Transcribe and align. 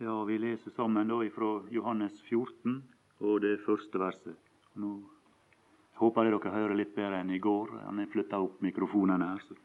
Ja, 0.00 0.24
vi 0.24 0.38
leser 0.38 0.70
sammen 0.70 1.08
da 1.08 1.16
fra 1.34 1.62
Johannes 1.74 2.20
14 2.22 2.82
og 3.18 3.40
det 3.42 3.56
første 3.64 3.98
verset. 3.98 4.36
Nå 4.78 4.92
håper 5.98 6.28
jeg 6.28 6.34
dere 6.36 6.52
hører 6.54 6.78
litt 6.78 6.92
bedre 6.94 7.18
enn 7.18 7.32
i 7.34 7.40
går. 7.42 7.72
Han 7.82 7.98
har 7.98 8.06
flytta 8.12 8.38
opp 8.38 8.60
mikrofonene 8.62 9.26
her, 9.26 9.40
så 9.42 9.56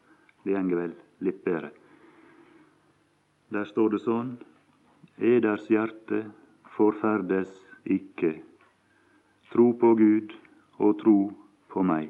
det 0.42 0.56
går 0.58 0.80
vel 0.80 0.96
litt 1.22 1.44
bedre. 1.46 1.70
Der 3.54 3.70
står 3.70 3.94
det 3.94 4.00
sånn 4.08 4.32
Eders 5.22 5.68
hjerte 5.70 6.24
forferdes 6.80 7.54
ikke. 7.86 8.34
Tro 9.54 9.68
på 9.78 9.94
Gud 10.02 10.34
og 10.80 10.98
tro 11.04 11.20
på 11.70 11.86
meg. 11.86 12.10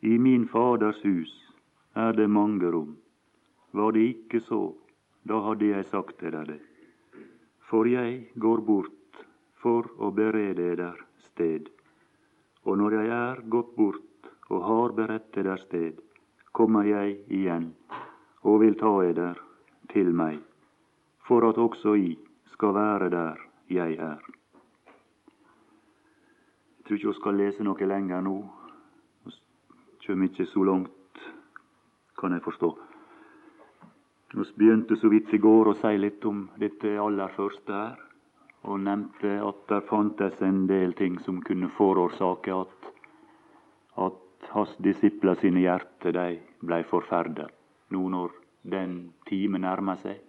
I 0.00 0.16
min 0.16 0.48
Faders 0.48 1.04
hus 1.04 1.36
er 1.92 2.16
det 2.16 2.30
mange 2.32 2.72
rom. 2.72 2.96
Var 3.76 3.92
det 3.92 4.08
ikke 4.14 4.40
så, 4.40 4.62
da 5.28 5.44
hadde 5.50 5.68
jeg 5.74 5.90
sagt 5.92 6.24
dere 6.24 6.46
det. 6.48 6.67
For 7.68 7.88
jeg 7.88 8.30
går 8.40 8.62
bort 8.64 9.24
for 9.60 9.88
å 10.00 10.08
berede 10.14 10.70
eder 10.72 10.96
sted. 11.26 11.68
Og 12.64 12.78
når 12.80 12.96
jeg 12.96 13.10
er 13.16 13.42
gått 13.52 13.74
bort 13.76 14.30
og 14.48 14.64
har 14.64 14.94
beredt 14.96 15.36
eder 15.36 15.60
sted, 15.66 16.00
kommer 16.52 16.88
jeg 16.88 17.18
igjen 17.28 17.70
og 18.48 18.62
vil 18.62 18.78
ta 18.80 18.92
eder 19.04 19.36
til 19.92 20.14
meg, 20.16 20.40
for 21.28 21.44
at 21.48 21.60
også 21.60 21.94
I 22.00 22.14
skal 22.54 22.74
være 22.74 23.10
der 23.12 23.44
jeg 23.68 23.98
er. 24.00 24.20
Jeg 26.78 26.84
tror 26.88 26.96
ikke 26.96 27.12
vi 27.12 27.20
skal 27.20 27.40
lese 27.42 27.64
noe 27.66 27.92
lenger 27.92 28.24
nå. 28.24 28.36
Vi 29.28 29.36
kommer 30.06 30.30
ikke 30.30 30.48
så 30.48 30.64
langt, 30.64 31.24
kan 32.16 32.32
jeg 32.32 32.46
forstå. 32.48 32.87
Vi 34.32 34.44
begynte 34.54 34.96
så 34.96 35.08
vidt 35.08 35.34
i 35.34 35.38
går 35.38 35.70
å 35.70 35.72
si 35.80 35.94
litt 35.96 36.24
om 36.28 36.42
dette 36.60 36.90
aller 37.00 37.30
første 37.32 37.72
her, 37.72 37.94
og 38.68 38.82
nevnte 38.84 39.38
at 39.40 39.62
det 39.70 39.78
fantes 39.88 40.42
en 40.44 40.66
del 40.68 40.92
ting 40.98 41.16
som 41.24 41.38
kunne 41.40 41.70
forårsake 41.78 42.52
at, 42.52 42.90
at 44.04 44.50
hans 44.52 44.74
disipler 44.84 45.38
sine 45.40 45.62
hjerter 45.62 46.12
de 46.12 46.26
blei 46.60 46.82
forferdet. 46.90 47.48
Nå 47.88 48.02
når 48.12 48.34
den 48.68 48.98
time 49.30 49.62
nærma 49.64 49.96
seg 50.02 50.20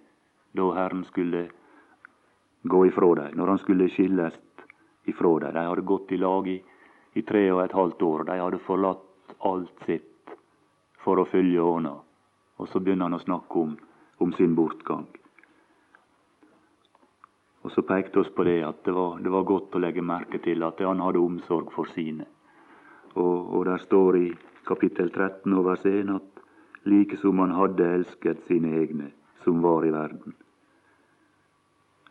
da 0.56 0.70
Herren 0.78 1.04
skulle 1.04 1.50
gå 2.64 2.86
ifra 2.88 3.12
dem, 3.20 3.36
når 3.36 3.54
han 3.54 3.62
skulle 3.66 3.90
skilles 3.92 4.40
ifra 5.12 5.34
dem. 5.44 5.54
De 5.60 5.66
hadde 5.74 5.88
gått 5.92 6.16
i 6.16 6.22
lag 6.24 6.48
i, 6.48 6.56
i 7.20 7.26
tre 7.28 7.44
og 7.52 7.66
et 7.66 7.76
halvt 7.76 8.08
år. 8.08 8.26
De 8.32 8.40
hadde 8.46 8.64
forlatt 8.64 9.36
alt 9.44 9.86
sitt 9.86 10.34
for 11.04 11.20
å 11.20 11.28
følge 11.28 11.68
Åna. 11.68 11.98
Og 12.60 12.68
så 12.72 12.80
begynner 12.80 13.10
han 13.12 13.20
å 13.20 13.24
snakke 13.28 13.60
om 13.60 13.78
om 14.20 14.34
sin 14.34 14.56
bortgang. 14.56 15.08
Og 17.62 17.72
Så 17.72 17.82
pekte 17.82 18.20
oss 18.20 18.30
på 18.36 18.44
det 18.44 18.64
at 18.64 18.84
det 18.86 18.94
var, 18.96 19.20
det 19.20 19.32
var, 19.32 19.44
godt 19.44 19.76
å 19.76 19.82
legge 19.84 20.02
merke 20.02 20.40
til 20.44 20.64
at 20.64 20.80
han 20.80 21.02
hadde 21.04 21.20
omsorg 21.20 21.72
for 21.76 21.88
sine. 21.96 22.26
Og, 23.16 23.56
og 23.56 23.66
der 23.66 23.78
står 23.84 24.18
i 24.18 24.28
kapittel 24.68 25.12
13 25.12 25.54
og 25.54 25.66
vers 25.66 25.86
1 25.86 26.12
at 26.16 26.44
like 26.86 27.18
som 27.18 27.40
han 27.40 27.56
hadde 27.56 27.88
elsket 28.00 28.46
sine 28.48 28.72
egne 28.80 29.12
som 29.44 29.62
var 29.64 29.86
i 29.86 29.92
verden, 29.92 30.36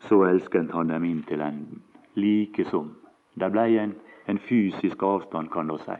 så 0.07 0.23
elsket 0.25 0.71
han 0.73 0.93
dem 0.93 1.05
inn 1.05 1.23
til 1.27 1.41
enden. 1.41 1.81
Like 2.15 2.65
som. 2.69 2.93
Det 3.33 3.49
blei 3.51 3.77
en, 3.77 3.95
en 4.27 4.39
fysisk 4.39 5.03
avstand, 5.03 5.49
kan 5.51 5.67
du 5.67 5.77
si, 5.81 5.97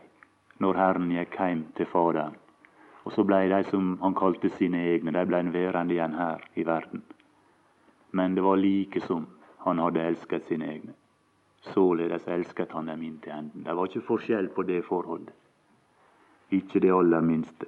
når 0.60 0.78
Herren 0.78 1.12
gikk 1.14 1.38
hjem 1.40 1.66
til 1.78 1.90
Faderen 1.90 2.38
og 3.03 3.14
så 3.16 3.23
blei 3.23 3.47
de 3.50 3.64
som 3.69 3.97
han 4.02 4.16
kalte 4.16 4.50
sine 4.50 4.81
egne, 4.92 5.14
de 5.16 5.25
blei 5.25 5.44
værende 5.53 5.95
igjen 5.95 6.17
her 6.17 6.44
i 6.55 6.66
verden. 6.67 7.03
Men 8.11 8.36
det 8.36 8.44
var 8.44 8.58
like 8.58 9.02
som 9.02 9.28
han 9.66 9.80
hadde 9.80 10.03
elsket 10.03 10.47
sine 10.47 10.67
egne. 10.67 10.94
Således 11.61 12.27
elsket 12.27 12.72
han 12.72 12.88
dem 12.88 13.03
inntil 13.03 13.31
enden. 13.36 13.64
Det 13.64 13.75
var 13.75 13.89
ikke 13.89 14.08
forskjell 14.08 14.48
på 14.55 14.64
det 14.64 14.83
forholdet. 14.86 15.33
Ikke 16.52 16.80
det 16.80 16.93
aller 16.93 17.21
minste. 17.21 17.65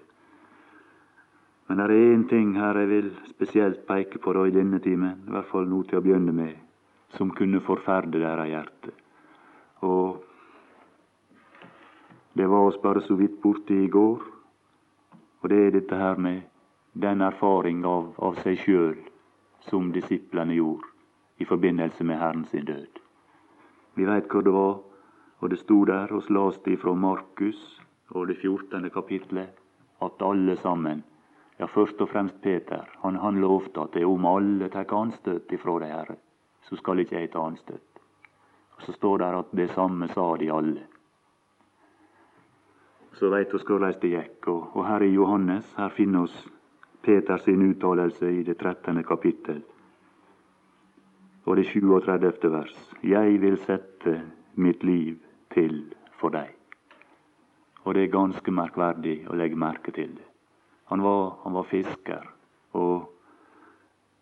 Men 1.68 1.78
det 1.78 1.86
er 1.86 2.16
én 2.16 2.24
ting 2.30 2.56
her 2.58 2.78
jeg 2.80 2.90
vil 2.90 3.12
spesielt 3.30 3.86
peke 3.88 4.20
på 4.20 4.34
da 4.34 4.46
i 4.47 4.52
denne 4.52 4.80
timen, 4.80 5.22
i 5.28 5.31
hvert 5.31 5.47
fall 5.47 5.70
nå 5.70 5.84
til 5.88 6.00
å 6.00 6.03
begynne 6.03 6.34
med, 6.36 6.58
som 7.16 7.31
kunne 7.31 7.62
forferde 7.64 8.20
deres 8.20 8.50
hjerte. 8.50 8.91
Og 9.88 10.24
det 12.36 12.50
var 12.50 12.68
oss 12.68 12.80
bare 12.84 13.03
så 13.06 13.16
vidt 13.16 13.40
borte 13.44 13.75
i 13.75 13.88
går. 13.88 14.20
Og 15.41 15.50
det 15.50 15.59
er 15.66 15.72
dette 15.74 15.97
her 15.97 16.16
med 16.22 16.41
den 16.94 17.22
erfaring 17.22 17.85
av, 17.85 18.13
av 18.18 18.38
seg 18.44 18.59
sjøl 18.62 18.97
som 19.66 19.91
disiplene 19.96 20.53
gjorde 20.57 20.90
i 21.41 21.47
forbindelse 21.50 22.06
med 22.06 22.19
Herren 22.22 22.46
sin 22.46 22.66
død. 22.66 23.00
Vi 23.97 24.06
veit 24.06 24.29
hvor 24.29 24.46
det 24.46 24.53
var, 24.53 24.75
og 25.41 25.50
det 25.50 25.59
sto 25.62 25.79
der 25.90 26.13
hos 26.13 26.29
leste 26.29 26.75
ifra 26.75 26.94
Markus 26.94 27.81
og 28.12 28.28
det 28.28 28.38
14. 28.38 28.90
kapitlet, 28.94 29.57
at 30.02 30.22
alle 30.22 30.56
sammen, 30.57 31.03
ja 31.59 31.66
først 31.66 32.02
og 32.02 32.09
fremst 32.09 32.41
Peter, 32.41 32.85
han, 33.02 33.16
han 33.16 33.41
lovte 33.41 33.81
at 33.81 33.94
det 33.97 34.06
om 34.06 34.25
alle 34.25 34.69
tar 34.69 34.94
anstøt 34.97 35.52
ifra 35.53 35.79
det 35.81 35.90
Herre, 35.94 36.18
så 36.69 36.78
skal 36.78 37.02
ikke 37.02 37.18
jeg 37.19 37.34
ta 37.34 37.46
anstøt. 37.46 38.02
Og 38.78 38.81
Så 38.81 38.94
står 38.94 39.18
det 39.18 39.35
at 39.38 39.53
det 39.58 39.69
samme 39.73 40.08
sa 40.08 40.35
de 40.38 40.53
alle 40.53 40.88
så 43.18 43.30
veit 43.30 43.54
oss 43.54 43.66
korleis 43.68 44.00
det 44.02 44.14
gikk. 44.14 44.48
Og, 44.48 44.76
og, 44.76 44.86
her 44.88 45.04
i 45.06 45.14
Johannes 45.14 45.68
her 45.78 45.94
finner 45.96 46.28
oss 46.28 46.38
sin 47.42 47.64
uttalelse 47.66 48.30
i 48.30 48.44
det 48.46 48.58
13. 48.60 49.04
kapittel 49.04 49.62
og 51.46 51.56
det 51.58 51.66
37. 51.66 52.52
vers. 52.54 52.76
Jeg 53.04 53.42
vil 53.42 53.58
sette 53.66 54.22
mitt 54.56 54.84
liv 54.84 55.18
til 55.54 55.94
for 56.20 56.30
deg. 56.30 56.54
Og 57.84 57.96
det 57.96 58.04
er 58.04 58.14
ganske 58.14 58.54
merkverdig 58.54 59.24
å 59.28 59.36
legge 59.36 59.58
merke 59.58 59.92
til 59.92 60.14
det. 60.14 60.28
Han 60.94 61.02
var, 61.02 61.40
han 61.44 61.56
var 61.56 61.66
fisker, 61.72 62.28
og 62.78 63.10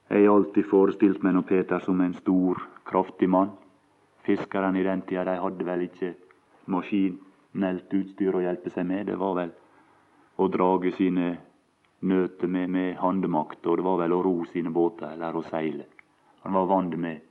jeg 0.10 0.26
har 0.26 0.36
alltid 0.36 0.66
forestilt 0.70 1.24
meg 1.24 1.38
Peter 1.46 1.80
som 1.84 2.00
en 2.02 2.14
stor, 2.14 2.62
kraftig 2.86 3.30
mann. 3.30 3.52
Fiskerne 4.26 4.80
i 4.80 4.84
den 4.84 5.02
tida 5.02 5.26
de 5.28 5.36
hadde 5.42 5.66
vel 5.66 5.84
ikke 5.86 6.14
maskin 6.66 7.20
nelt 7.52 7.94
utstyr 7.94 8.36
å 8.36 8.44
hjelpe 8.44 8.72
seg 8.74 8.86
med. 8.86 9.08
Det 9.08 9.18
var 9.20 9.36
vel 9.38 9.54
å 10.40 10.48
drage 10.48 10.92
sine 10.98 11.38
nøter 12.00 12.48
med, 12.48 12.70
med 12.70 12.98
handemakt, 12.98 13.66
og 13.66 13.80
det 13.80 13.86
var 13.86 13.98
vel 14.04 14.16
å 14.16 14.22
ro 14.24 14.36
sine 14.52 14.72
båter 14.72 15.14
eller 15.14 15.36
å 15.36 15.44
seile. 15.50 15.86
Han 16.46 16.56
var 16.56 16.70
vant 16.70 16.96
med, 16.96 17.22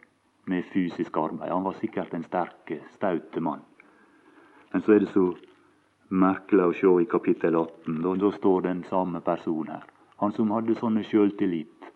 med 0.44 0.66
fysisk 0.72 1.16
arbeid. 1.16 1.52
Han 1.52 1.64
var 1.64 1.78
sikkert 1.80 2.14
en 2.14 2.26
sterk, 2.26 2.74
staute 2.96 3.40
mann. 3.40 3.64
Men 4.72 4.84
så 4.84 4.94
er 4.94 5.04
det 5.04 5.12
så 5.14 5.30
merkelig 6.08 6.64
å 6.64 6.76
se 6.76 6.92
i 7.02 7.08
kapittel 7.08 7.56
18. 7.56 8.02
Da, 8.04 8.14
da 8.20 8.32
står 8.36 8.66
den 8.68 8.84
samme 8.88 9.20
personen 9.24 9.78
her. 9.78 9.86
Han 10.18 10.34
som 10.36 10.50
hadde 10.52 10.76
sånne 10.76 11.04
sjøltillit, 11.06 11.90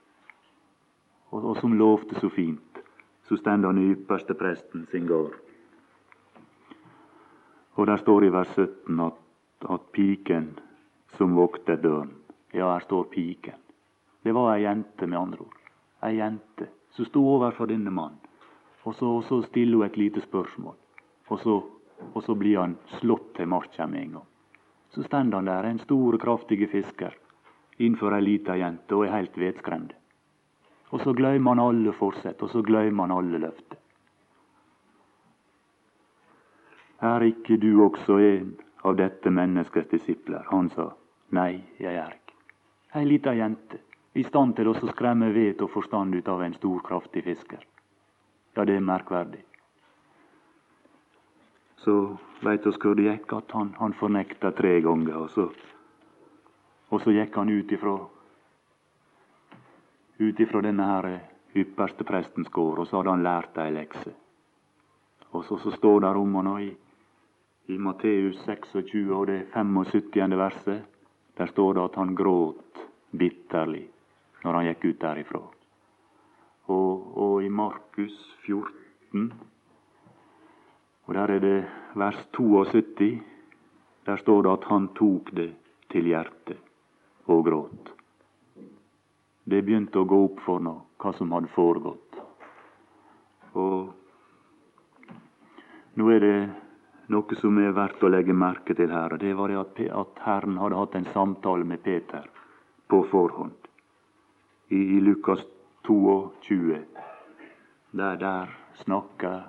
og, 1.32 1.40
og 1.42 1.56
som 1.60 1.74
lovte 1.76 2.20
så 2.20 2.30
fint. 2.32 2.82
Så 3.28 3.38
står 3.40 3.64
han 3.66 3.80
i 3.80 3.90
ypperste 3.92 4.36
presten 4.38 4.86
sin 4.92 5.08
gard. 5.08 5.34
Og 7.76 7.86
der 7.86 7.96
står 7.96 8.24
i 8.24 8.32
vers 8.32 8.52
17 8.56 9.00
at, 9.00 9.20
at 9.70 9.86
piken 9.92 10.50
som 11.16 11.36
vokter 11.36 11.76
døren 11.76 12.18
Ja, 12.52 12.66
her 12.74 12.84
står 12.84 13.06
piken. 13.08 13.56
Det 14.22 14.32
var 14.36 14.50
ei 14.52 14.66
jente, 14.66 15.06
med 15.06 15.18
andre 15.18 15.40
ord. 15.40 15.60
Ei 16.04 16.18
jente 16.18 16.66
som 16.92 17.06
sto 17.08 17.22
overfor 17.24 17.70
denne 17.70 17.90
mannen. 17.90 18.20
Og 18.84 18.94
så, 18.94 19.08
så 19.24 19.40
stiller 19.46 19.78
hun 19.78 19.86
et 19.86 19.96
lite 19.96 20.20
spørsmål. 20.20 20.76
Og 21.28 21.40
så, 21.40 21.54
og 22.12 22.22
så 22.26 22.34
blir 22.34 22.58
han 22.60 22.76
slått 22.98 23.32
til 23.38 23.48
marka 23.48 23.86
med 23.86 24.02
en 24.02 24.12
gang. 24.18 24.28
Så 24.92 25.06
stender 25.06 25.40
han 25.40 25.48
der, 25.48 25.64
en 25.64 25.80
stor, 25.80 26.18
kraftig 26.20 26.68
fisker, 26.68 27.14
innenfor 27.78 28.12
ei 28.12 28.20
lita 28.26 28.58
jente 28.60 28.98
og 28.98 29.06
er 29.06 29.16
helt 29.16 29.38
vedskremd. 29.38 29.94
Og 30.92 31.00
så 31.00 31.14
glemmer 31.16 31.54
han 31.54 31.62
alle 31.64 31.94
forsett, 31.96 32.42
og 32.42 32.50
så 32.52 32.60
glemmer 32.60 33.08
han 33.08 33.16
alle 33.16 33.40
løfter. 33.46 33.78
Er 37.02 37.24
ikke 37.26 37.56
du 37.58 37.82
også 37.82 38.18
en 38.22 38.52
av 38.86 38.96
dette 38.96 39.30
menneskets 39.30 39.90
disipler? 39.90 40.44
Han 40.50 40.70
sa, 40.70 40.92
nei, 41.34 41.62
jeg 41.82 41.96
er 41.98 42.14
ikke. 42.14 42.36
Ei 42.94 43.06
lita 43.08 43.32
jente, 43.34 43.80
i 44.14 44.22
stand 44.22 44.54
til 44.56 44.70
å 44.70 44.76
skremme 44.76 45.32
vet 45.34 45.62
og 45.64 45.72
forstand 45.72 46.14
ut 46.14 46.28
av 46.28 46.44
en 46.44 46.54
stor, 46.54 46.78
kraftig 46.86 47.24
fisker. 47.26 47.64
Ja, 48.54 48.64
det 48.68 48.76
er 48.76 48.84
merkverdig. 48.84 49.42
Så 51.82 52.16
veit 52.44 52.66
oss 52.68 52.78
hvor 52.78 52.94
det 52.94 53.08
gikk, 53.08 53.32
at 53.34 53.50
han, 53.56 53.72
han 53.80 53.96
fornekta 53.98 54.52
tre 54.54 54.76
ganger. 54.84 55.16
Og 55.24 55.30
så, 55.34 55.48
og 56.92 57.02
så 57.02 57.14
gikk 57.16 57.34
han 57.40 57.50
ut 57.50 57.72
ifra 57.72 57.96
ut 60.22 60.40
ifra 60.40 60.60
denne 60.62 60.86
her 60.86 61.08
ypperste 61.58 62.04
prestens 62.06 62.48
gård, 62.48 62.78
og 62.78 62.86
så 62.86 63.00
hadde 63.00 63.16
han 63.16 63.26
lært 63.26 63.58
ei 63.58 63.72
lekse. 63.74 64.12
Og 65.32 65.44
så, 65.48 65.58
så 65.58 65.72
står 65.74 66.04
det 66.04 66.14
om 66.20 66.34
han 66.38 66.50
i 66.60 66.70
i 67.66 67.78
Matteus 67.78 68.38
26 68.44 69.12
og 69.14 69.26
det 69.26 69.46
75. 69.54 70.36
verset, 70.36 70.82
der 71.38 71.46
står 71.46 71.74
det 71.74 71.84
at 71.84 71.94
han 71.96 72.14
gråt 72.14 72.82
bitterlig 73.10 73.86
når 74.42 74.58
han 74.58 74.66
gikk 74.66 74.84
ut 74.84 75.00
derifra. 75.00 75.42
Og, 76.66 77.16
og 77.16 77.44
i 77.44 77.48
Markus 77.48 78.16
14. 78.46 79.32
Og 81.06 81.14
Der 81.14 81.30
er 81.30 81.38
det 81.38 81.64
vers 81.94 82.28
72. 82.32 83.22
Der 84.06 84.16
står 84.16 84.42
det 84.42 84.52
at 84.52 84.64
han 84.64 84.88
tok 84.98 85.30
det 85.36 85.52
til 85.90 86.06
hjertet 86.10 86.58
og 87.26 87.44
gråt. 87.44 87.92
Det 89.44 89.62
begynte 89.62 89.98
å 90.02 90.08
gå 90.08 90.18
opp 90.24 90.40
for 90.46 90.62
nå 90.62 90.74
hva 91.02 91.12
som 91.18 91.32
hadde 91.34 91.50
foregått. 91.54 92.18
Og 93.58 93.92
nå 95.98 96.08
er 96.14 96.22
det 96.22 96.36
noe 97.12 97.36
som 97.40 97.58
er 97.60 97.74
verdt 97.76 98.02
å 98.02 98.10
legge 98.10 98.34
merke 98.36 98.74
til 98.76 98.90
her. 98.92 99.16
Det 99.20 99.34
var 99.36 99.52
det 99.52 99.60
at, 99.60 99.80
at 100.02 100.22
Herren 100.26 100.58
hadde 100.60 100.78
hatt 100.80 100.94
en 100.98 101.08
samtale 101.12 101.66
med 101.68 101.82
Peter 101.84 102.28
på 102.88 103.02
forhånd. 103.10 103.56
I, 104.72 104.80
i 104.96 105.00
Lukas 105.00 105.44
22. 105.86 106.78
Der, 107.92 108.16
der 108.16 108.54
snakker 108.84 109.42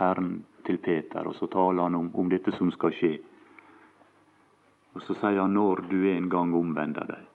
Herren 0.00 0.44
til 0.64 0.78
Peter, 0.78 1.26
og 1.26 1.36
så 1.36 1.48
taler 1.52 1.82
han 1.82 1.98
om, 1.98 2.08
om 2.14 2.30
dette 2.32 2.52
som 2.56 2.70
skal 2.72 2.94
skje. 2.96 3.18
Og 4.94 5.04
så 5.04 5.16
sier 5.18 5.42
han 5.42 5.52
når 5.54 5.84
du 5.90 5.98
en 6.10 6.30
gang 6.32 6.54
omvender 6.56 7.06
deg, 7.10 7.26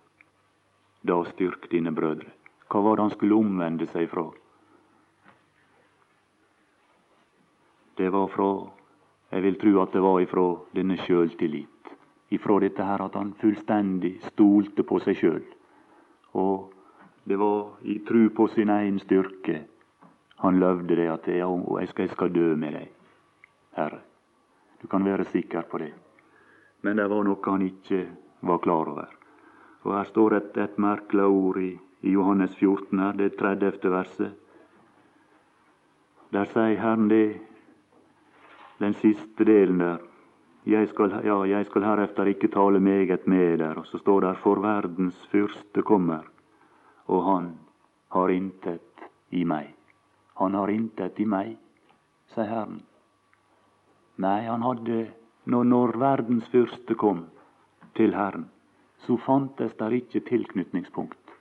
da 1.05 1.19
styrk 1.29 1.69
dine 1.71 1.93
brødre. 1.95 2.31
Hva 2.71 2.81
var 2.81 2.97
det 2.97 3.05
han 3.05 3.13
skulle 3.13 3.37
omvende 3.37 3.87
seg 3.93 4.09
fra? 4.11 4.25
Det 7.95 8.09
var 8.11 8.27
fra 8.33 8.49
Jeg 9.35 9.43
vil 9.43 9.59
tro 9.59 9.75
at 9.83 9.91
det 9.91 10.01
var 10.01 10.21
ifra 10.23 10.47
denne 10.75 10.95
sjøltillit. 11.03 11.91
Ifra 12.31 12.57
dette 12.63 12.87
her 12.87 13.03
at 13.03 13.15
han 13.19 13.35
fullstendig 13.37 14.15
stolte 14.31 14.83
på 14.87 14.99
seg 15.03 15.19
sjøl. 15.19 15.43
Og 16.39 16.71
det 17.27 17.37
var 17.39 17.75
i 17.83 17.99
tru 18.07 18.29
på 18.33 18.47
sin 18.53 18.71
egen 18.71 18.99
styrke 19.03 19.65
han 20.45 20.59
løvde 20.59 20.95
det 20.95 21.07
at 21.09 21.27
jeg 21.27 21.87
skal, 21.87 22.03
jeg 22.03 22.11
skal 22.11 22.33
dø 22.33 22.55
med 22.59 22.75
deg, 22.75 22.89
Herre. 23.77 24.01
Du 24.81 24.87
kan 24.87 25.05
være 25.05 25.25
sikker 25.31 25.63
på 25.71 25.79
det. 25.81 25.93
Men 26.83 26.99
det 26.99 27.07
var 27.09 27.23
noe 27.25 27.39
han 27.45 27.63
ikke 27.65 28.03
var 28.45 28.59
klar 28.61 28.91
over. 28.91 29.13
Og 29.85 29.93
Her 29.95 30.09
står 30.09 30.35
et, 30.35 30.57
et 30.57 30.77
merkelig 30.77 31.25
ord 31.25 31.57
i, 31.61 31.71
i, 32.01 32.11
Johannes 32.11 32.55
14, 32.59 32.99
her, 32.99 33.13
det 33.13 33.37
30. 33.39 33.89
verset. 33.89 34.33
Der 36.33 36.45
sier 36.51 36.77
Herren 36.81 37.09
det, 37.09 37.39
den 38.79 38.93
siste 38.93 39.45
delen 39.45 39.79
der. 39.79 40.03
Jeg 40.65 40.87
skal, 40.89 41.11
ja, 41.23 41.43
jeg 41.45 41.65
skal 41.69 41.83
herefter 41.85 42.25
ikke 42.25 42.47
tale 42.47 42.79
meget 42.79 43.27
med 43.27 43.59
der. 43.61 43.77
Og 43.77 43.85
så 43.85 43.97
står 44.01 44.19
der 44.21 44.33
for 44.41 44.61
verdens 44.61 45.27
fyrste 45.31 45.81
kommer, 45.81 46.25
og 47.05 47.25
han 47.25 47.51
har 48.11 48.33
intet 48.33 49.05
i 49.29 49.43
meg. 49.43 49.75
Han 50.39 50.53
har 50.53 50.73
intet 50.73 51.19
i 51.19 51.25
meg, 51.25 51.53
sier 52.33 52.49
Herren. 52.49 52.81
Nei, 54.17 54.41
han 54.47 54.63
hadde 54.63 55.05
når, 55.45 55.63
når 55.63 55.97
verdens 56.01 56.47
fyrste 56.49 56.95
kom 56.97 57.25
til 57.95 58.15
Herren, 58.15 58.47
så 59.05 59.17
fantes 59.21 59.75
der 59.77 59.93
ikke 59.93 60.23
tilknytningspunkt. 60.25 61.33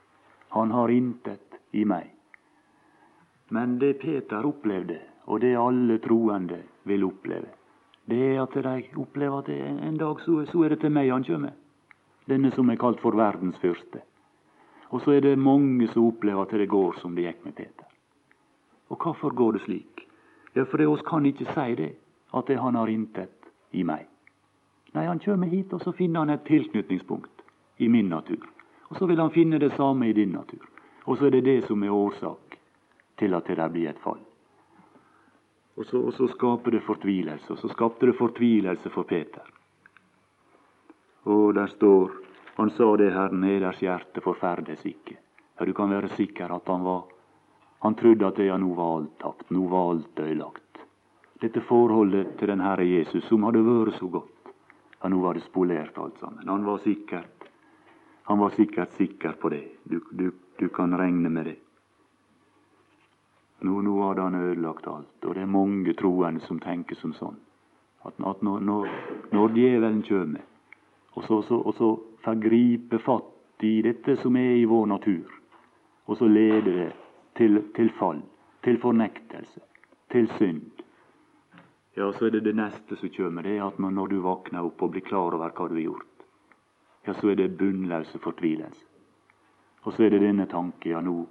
Han 0.53 0.71
har 0.71 0.93
intet 0.93 1.57
i 1.73 1.83
meg. 1.83 2.11
Men 3.49 3.79
det 3.81 3.97
Peter 4.01 4.45
opplevde, 4.45 4.99
og 5.25 5.41
det 5.41 5.55
alle 5.57 5.97
troende 5.99 6.61
vil 6.83 7.03
oppleve, 7.03 7.51
det 8.05 8.19
er 8.35 8.41
at 8.43 8.53
de 8.53 9.01
opplever 9.01 9.39
at 9.39 9.49
en 9.49 9.97
dag 9.97 10.19
så, 10.21 10.45
så 10.45 10.63
er 10.63 10.69
det 10.69 10.79
til 10.83 10.93
meg 10.93 11.09
han 11.09 11.23
kommer. 11.25 11.55
Denne 12.29 12.51
som 12.53 12.69
er 12.69 12.77
kalt 12.77 13.01
for 13.01 13.17
verdens 13.17 13.57
fyrste. 13.61 14.01
Og 14.89 15.01
så 15.01 15.15
er 15.17 15.21
det 15.21 15.37
mange 15.39 15.87
som 15.87 16.05
opplever 16.05 16.41
at 16.41 16.53
det 16.53 16.69
går 16.69 16.99
som 17.01 17.15
det 17.15 17.25
gikk 17.25 17.45
med 17.45 17.55
Peter. 17.55 17.87
Og 18.89 18.97
hvorfor 19.01 19.33
går 19.33 19.51
det 19.51 19.61
slik? 19.61 20.05
Ja, 20.55 20.63
for 20.63 20.81
oss 20.87 21.01
kan 21.01 21.25
ikke 21.25 21.49
si 21.49 21.75
det, 21.75 21.95
at 22.33 22.47
det 22.47 22.59
han 22.59 22.75
har 22.75 22.87
intet 22.87 23.49
i 23.71 23.83
meg. 23.83 24.05
Nei, 24.93 25.05
han 25.05 25.19
kommer 25.19 25.47
hit, 25.47 25.73
og 25.73 25.81
så 25.81 25.91
finner 25.91 26.23
han 26.23 26.29
et 26.29 26.45
tilknytningspunkt 26.47 27.43
i 27.77 27.87
min 27.87 28.09
natur. 28.09 28.45
Og 28.89 28.97
så 28.97 29.05
vil 29.05 29.19
han 29.19 29.33
finne 29.33 29.59
det 29.59 29.73
samme 29.75 30.07
i 30.09 30.13
din 30.13 30.31
natur. 30.31 30.63
Og 31.05 31.17
så 31.17 31.25
er 31.25 31.35
det 31.35 31.45
det 31.45 31.57
som 31.67 31.83
er 31.83 31.91
årsak 31.91 32.57
til 33.19 33.33
at 33.33 33.47
det 33.47 33.57
der 33.57 33.73
blir 33.73 33.89
et 33.89 33.99
fall. 34.03 34.21
Og 35.75 35.85
så, 35.85 35.99
og 35.99 36.13
så 36.13 36.27
skaper 36.31 36.71
det 36.71 36.83
fortvilelse. 36.85 37.51
Og 37.53 37.59
så 37.59 37.69
skapte 37.71 38.07
det 38.07 38.15
fortvilelse 38.17 38.89
for 38.89 39.03
Peter. 39.03 39.43
Og 41.23 41.53
der 41.55 41.67
står 41.67 42.21
Han 42.55 42.69
sa 42.71 42.95
det, 42.95 43.11
Herren, 43.11 43.41
neders 43.41 43.81
hjerte 43.83 44.21
forferdes 44.23 44.85
ikke. 44.87 45.17
Ja, 45.59 45.65
du 45.65 45.73
kan 45.73 45.89
være 45.91 46.07
sikker 46.15 46.53
at 46.55 46.67
han 46.71 46.83
var 46.83 47.03
Han 47.83 47.95
trodde 47.95 48.27
at 48.27 48.37
det 48.37 48.45
ja, 48.45 48.57
nå 48.57 48.73
var 48.73 48.97
alt 48.97 49.19
tapt. 49.19 49.51
Nå 49.51 49.67
var 49.67 49.89
alt 49.91 50.19
ødelagt 50.19 50.65
dette 51.41 51.61
forholdet 51.61 52.37
til 52.39 52.49
den 52.49 52.63
Herre 52.63 52.85
Jesus, 52.87 53.25
som 53.27 53.43
hadde 53.45 53.63
vært 53.65 53.99
så 53.99 54.07
godt. 54.09 54.51
Ja, 55.01 55.09
nå 55.11 55.19
var 55.21 55.37
det 55.37 55.43
spolert 55.45 55.97
alt 55.99 56.19
sammen. 56.21 56.47
Han 56.47 56.65
var 56.65 56.81
sikkert 56.83 57.31
han 58.25 58.39
var 58.41 58.55
sikkert 58.57 58.95
sikker 58.97 59.35
på 59.37 59.51
det. 59.53 59.63
Du, 59.83 59.99
du, 60.11 60.31
du 60.57 60.69
kan 60.73 60.97
regne 60.97 61.29
med 61.29 61.45
det. 61.45 61.59
Nå, 63.59 63.81
nå 63.81 63.93
hadde 64.03 64.21
han 64.21 64.35
ødelagt 64.35 64.87
alt, 64.87 65.25
og 65.25 65.35
det 65.35 65.41
er 65.41 65.51
mange 65.51 65.93
troende 65.93 66.43
som 66.43 66.59
tenker 66.59 66.97
som 66.99 67.13
sånn. 67.15 67.37
At, 68.05 68.17
at 68.19 68.43
når, 68.43 68.59
når, 68.59 68.89
når, 69.33 69.53
djevelen 69.55 70.03
kommer, 70.05 70.43
og 71.15 71.23
så, 71.23 71.41
så, 71.47 71.61
og 71.61 71.73
så 71.77 71.89
får 72.25 72.41
gripe 72.43 72.99
fatt 73.01 73.63
i 73.63 73.79
dette 73.81 74.17
som 74.21 74.35
er 74.37 74.59
i 74.59 74.67
vår 74.69 74.89
natur, 74.91 75.31
og 76.05 76.19
så 76.19 76.27
leder 76.29 76.67
det 76.67 76.89
til, 77.39 77.61
til 77.75 77.89
fall, 77.97 78.19
til 78.67 78.77
fornektelse, 78.83 79.63
til 80.11 80.27
synd, 80.37 80.83
ja, 81.95 82.11
så 82.13 82.27
er 82.27 82.35
det 82.35 82.43
det 82.43 82.55
neste 82.59 82.97
som 82.99 83.09
kommer. 83.15 83.43
Det 83.47 83.55
er 83.55 83.63
at 83.63 83.79
når 83.79 84.11
du 84.11 84.17
våkner 84.19 84.67
opp 84.67 84.83
og 84.83 84.91
blir 84.91 85.05
klar 85.05 85.31
over 85.31 85.47
hva 85.47 85.69
du 85.71 85.77
har 85.77 85.85
gjort, 85.85 86.25
ja, 87.07 87.13
så 87.13 87.31
er 87.31 87.39
det 87.39 87.55
bunnløse 87.57 88.19
fortvilelse. 88.19 88.83
Og 89.85 89.93
så 89.93 90.03
er 90.03 90.15
det 90.15 90.25
denne 90.25 90.47
tanken, 90.49 90.91
ja, 90.91 90.99
nå, 91.01 91.23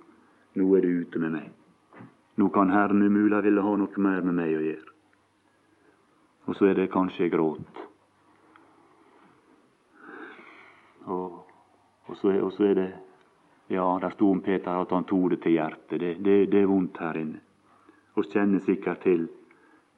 nå 0.54 0.66
er 0.76 0.86
det 0.86 0.94
ute 1.02 1.20
med 1.20 1.34
meg. 1.34 1.52
Nå 2.34 2.48
kan 2.48 2.70
Herren 2.70 3.02
umulig 3.02 3.42
ville 3.42 3.62
ha 3.62 3.76
noe 3.78 4.02
mer 4.02 4.22
med 4.26 4.34
meg 4.34 4.56
å 4.56 4.62
gjøre. 4.64 4.92
Og 6.44 6.56
så 6.58 6.68
er 6.68 6.74
det 6.78 6.90
kanskje 6.92 7.30
gråt. 7.32 7.82
Og, 11.04 11.40
og, 12.06 12.16
så, 12.16 12.32
og 12.40 12.52
så 12.56 12.70
er 12.70 12.78
det 12.80 12.92
Ja, 13.72 13.86
der 14.00 14.12
sto 14.12 14.28
om 14.28 14.42
Peter 14.44 14.76
at 14.76 14.90
han 14.92 15.06
tok 15.08 15.30
det 15.32 15.38
til 15.40 15.54
hjertet. 15.56 16.00
Det, 16.00 16.10
det, 16.20 16.34
det 16.52 16.58
er 16.60 16.68
vondt 16.68 16.98
her 17.00 17.16
inne. 17.16 17.40
Vi 18.14 18.22
kjenner 18.28 18.60
sikkert 18.60 19.00
til 19.02 19.24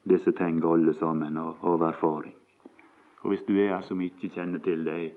disse 0.07 0.31
tingene 0.31 0.71
alle 0.71 0.93
sammen 0.95 1.35
av, 1.37 1.57
av 1.61 1.83
erfaring. 1.89 2.33
Og 3.21 3.33
Hvis 3.33 3.43
du 3.43 3.57
er 3.57 3.73
her 3.75 3.83
som 3.83 4.01
ikke 4.01 4.31
kjenner 4.31 4.63
til 4.63 4.85
det, 4.87 5.11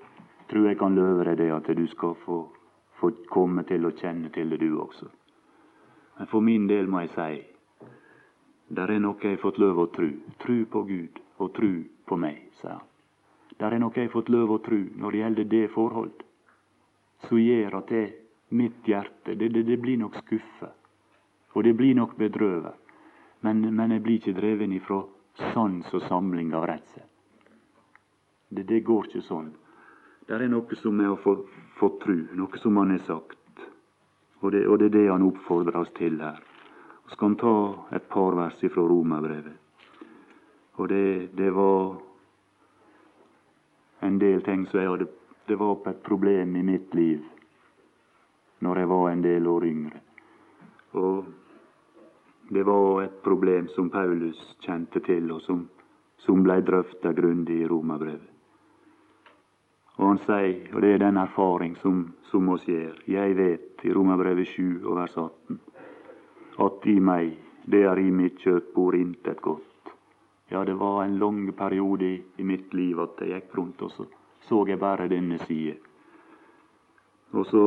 tror 0.51 0.67
jeg 0.67 0.77
kan 0.77 0.95
love 0.95 1.23
deg 1.29 1.37
det 1.39 1.47
at 1.55 1.71
du 1.77 1.85
skal 1.87 2.17
få, 2.25 2.41
få 2.99 3.13
komme 3.31 3.63
til 3.63 3.87
å 3.87 3.95
kjenne 3.95 4.29
til 4.35 4.51
det, 4.51 4.59
du 4.59 4.81
også. 4.83 5.07
Men 6.17 6.27
for 6.27 6.41
min 6.41 6.67
del 6.67 6.87
må 6.87 7.05
jeg 7.05 7.15
si 7.15 7.47
der 8.71 8.87
er 8.87 9.01
noe 9.03 9.19
jeg 9.19 9.35
har 9.35 9.41
fått 9.41 9.57
lov 9.59 9.79
å 9.83 9.89
tru. 9.91 10.13
Tru 10.39 10.63
på 10.71 10.83
Gud 10.87 11.17
og 11.43 11.49
tru 11.57 11.83
på 12.07 12.15
meg, 12.15 12.45
sa 12.61 12.77
han. 12.77 12.87
Der 13.59 13.75
er 13.75 13.81
noe 13.83 13.91
jeg 13.95 14.07
har 14.07 14.13
fått 14.13 14.31
lov 14.31 14.53
å 14.55 14.61
tru 14.63 14.79
når 14.95 15.11
det 15.11 15.19
gjelder 15.19 15.49
det 15.51 15.65
forhold, 15.73 16.23
som 17.27 17.41
gjør 17.41 17.75
at 17.81 17.91
det, 17.91 18.05
mitt 18.55 18.87
hjerte 18.87 19.35
det, 19.35 19.49
det, 19.51 19.65
det 19.67 19.77
blir 19.79 19.99
nok 19.99 20.15
skuffa. 20.23 20.71
Og 21.51 21.67
det 21.67 21.75
blir 21.75 21.95
nok 21.95 22.15
bedrøvet. 22.15 22.79
Men, 23.43 23.61
men 23.75 23.91
jeg 23.91 24.03
blir 24.05 24.21
ikke 24.21 24.37
dreven 24.39 24.71
ifra 24.77 25.01
sans 25.51 25.93
og 25.93 26.07
samling 26.07 26.53
av 26.55 26.69
redsel. 26.69 27.03
Det, 28.49 28.63
det, 28.69 28.81
går 28.87 29.09
ikke 29.09 29.23
sånn. 29.27 29.51
Det 30.27 30.37
er 30.37 30.47
noe 30.51 30.79
som 30.79 30.99
jeg 30.99 31.11
har 31.11 31.19
fått, 31.23 31.43
fått 31.79 31.99
tru, 32.05 32.17
noe 32.39 32.63
som 32.63 32.79
han 32.79 32.95
har 32.95 33.03
sagt. 33.07 33.40
Og 34.41 34.51
det, 34.51 34.67
og 34.67 34.79
det 34.79 34.85
er 34.89 34.95
det 34.97 35.09
han 35.09 35.25
oppfordrer 35.25 35.77
oss 35.83 35.91
til 35.97 36.17
her. 36.21 36.39
Så 37.05 37.15
skal 37.15 37.27
han 37.27 37.41
ta 37.41 37.55
et 37.95 38.07
par 38.09 38.37
vers 38.37 38.61
fra 38.73 38.85
Romerbrevet. 38.89 39.57
Og 40.81 40.87
det, 40.89 41.35
det, 41.37 41.51
var 41.53 41.97
en 44.01 44.17
del 44.19 44.41
ting 44.41 44.65
som 44.67 44.79
jeg 44.79 44.89
hadde 44.89 45.07
Det 45.47 45.57
var 45.59 45.77
et 45.89 46.03
problem 46.03 46.55
i 46.55 46.63
mitt 46.63 46.93
liv 46.95 47.21
når 48.61 48.77
jeg 48.77 48.89
var 48.89 49.09
en 49.09 49.21
del 49.21 49.47
år 49.47 49.65
yngre. 49.65 49.99
Og 50.93 51.25
det 52.49 52.63
var 52.63 53.01
et 53.03 53.21
problem 53.23 53.67
som 53.75 53.89
Paulus 53.89 54.39
kjente 54.61 55.01
til, 55.01 55.31
og 55.31 55.41
som, 55.41 55.63
som 56.21 56.43
ble 56.45 56.61
drøfta 56.61 57.11
grundig 57.17 57.63
i 57.63 57.67
Romerbrevet. 57.67 58.30
Og 60.01 60.07
han 60.07 60.21
sier, 60.25 60.71
og 60.73 60.81
det 60.81 60.95
er 60.95 61.03
den 61.03 61.17
erfaring 61.21 61.75
som, 61.77 62.07
som 62.31 62.49
oss 62.49 62.65
gjør, 62.65 63.03
jeg 63.05 63.35
vet 63.37 63.85
i 63.85 63.93
Romerbrevet 63.93 64.49
7 64.49 64.81
og 64.81 64.95
vers 64.97 65.17
18, 65.17 65.59
at 66.65 66.87
i 66.89 66.97
meg, 66.99 67.35
det 67.69 67.83
er 67.85 68.01
i 68.01 68.09
mitt 68.09 68.41
kjøtt, 68.41 68.73
bor 68.73 68.97
intet 68.97 69.41
godt. 69.45 69.93
Ja, 70.51 70.65
det 70.65 70.73
var 70.79 71.03
en 71.03 71.19
lang 71.21 71.45
periode 71.55 72.09
i, 72.09 72.17
i 72.41 72.43
mitt 72.43 72.73
liv 72.73 72.99
at 72.99 73.21
jeg 73.21 73.37
gikk 73.37 73.55
rundt, 73.59 73.85
og 73.85 73.93
så 73.93 74.09
så 74.41 74.65
jeg 74.67 74.79
bare 74.79 75.07
denne 75.07 75.37
side. 75.37 75.75
Og 77.31 77.45
så 77.45 77.65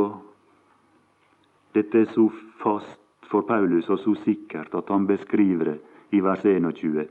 Dette 1.75 1.99
er 1.99 2.11
så 2.15 2.29
fast 2.63 3.01
for 3.31 3.43
Paulus 3.43 3.89
og 3.91 3.99
så 3.99 4.13
sikkert 4.25 4.75
at 4.75 4.89
han 4.89 5.07
beskriver 5.07 5.65
det 5.65 5.79
i 6.13 6.21
vers 6.23 6.45
21. 6.45 7.09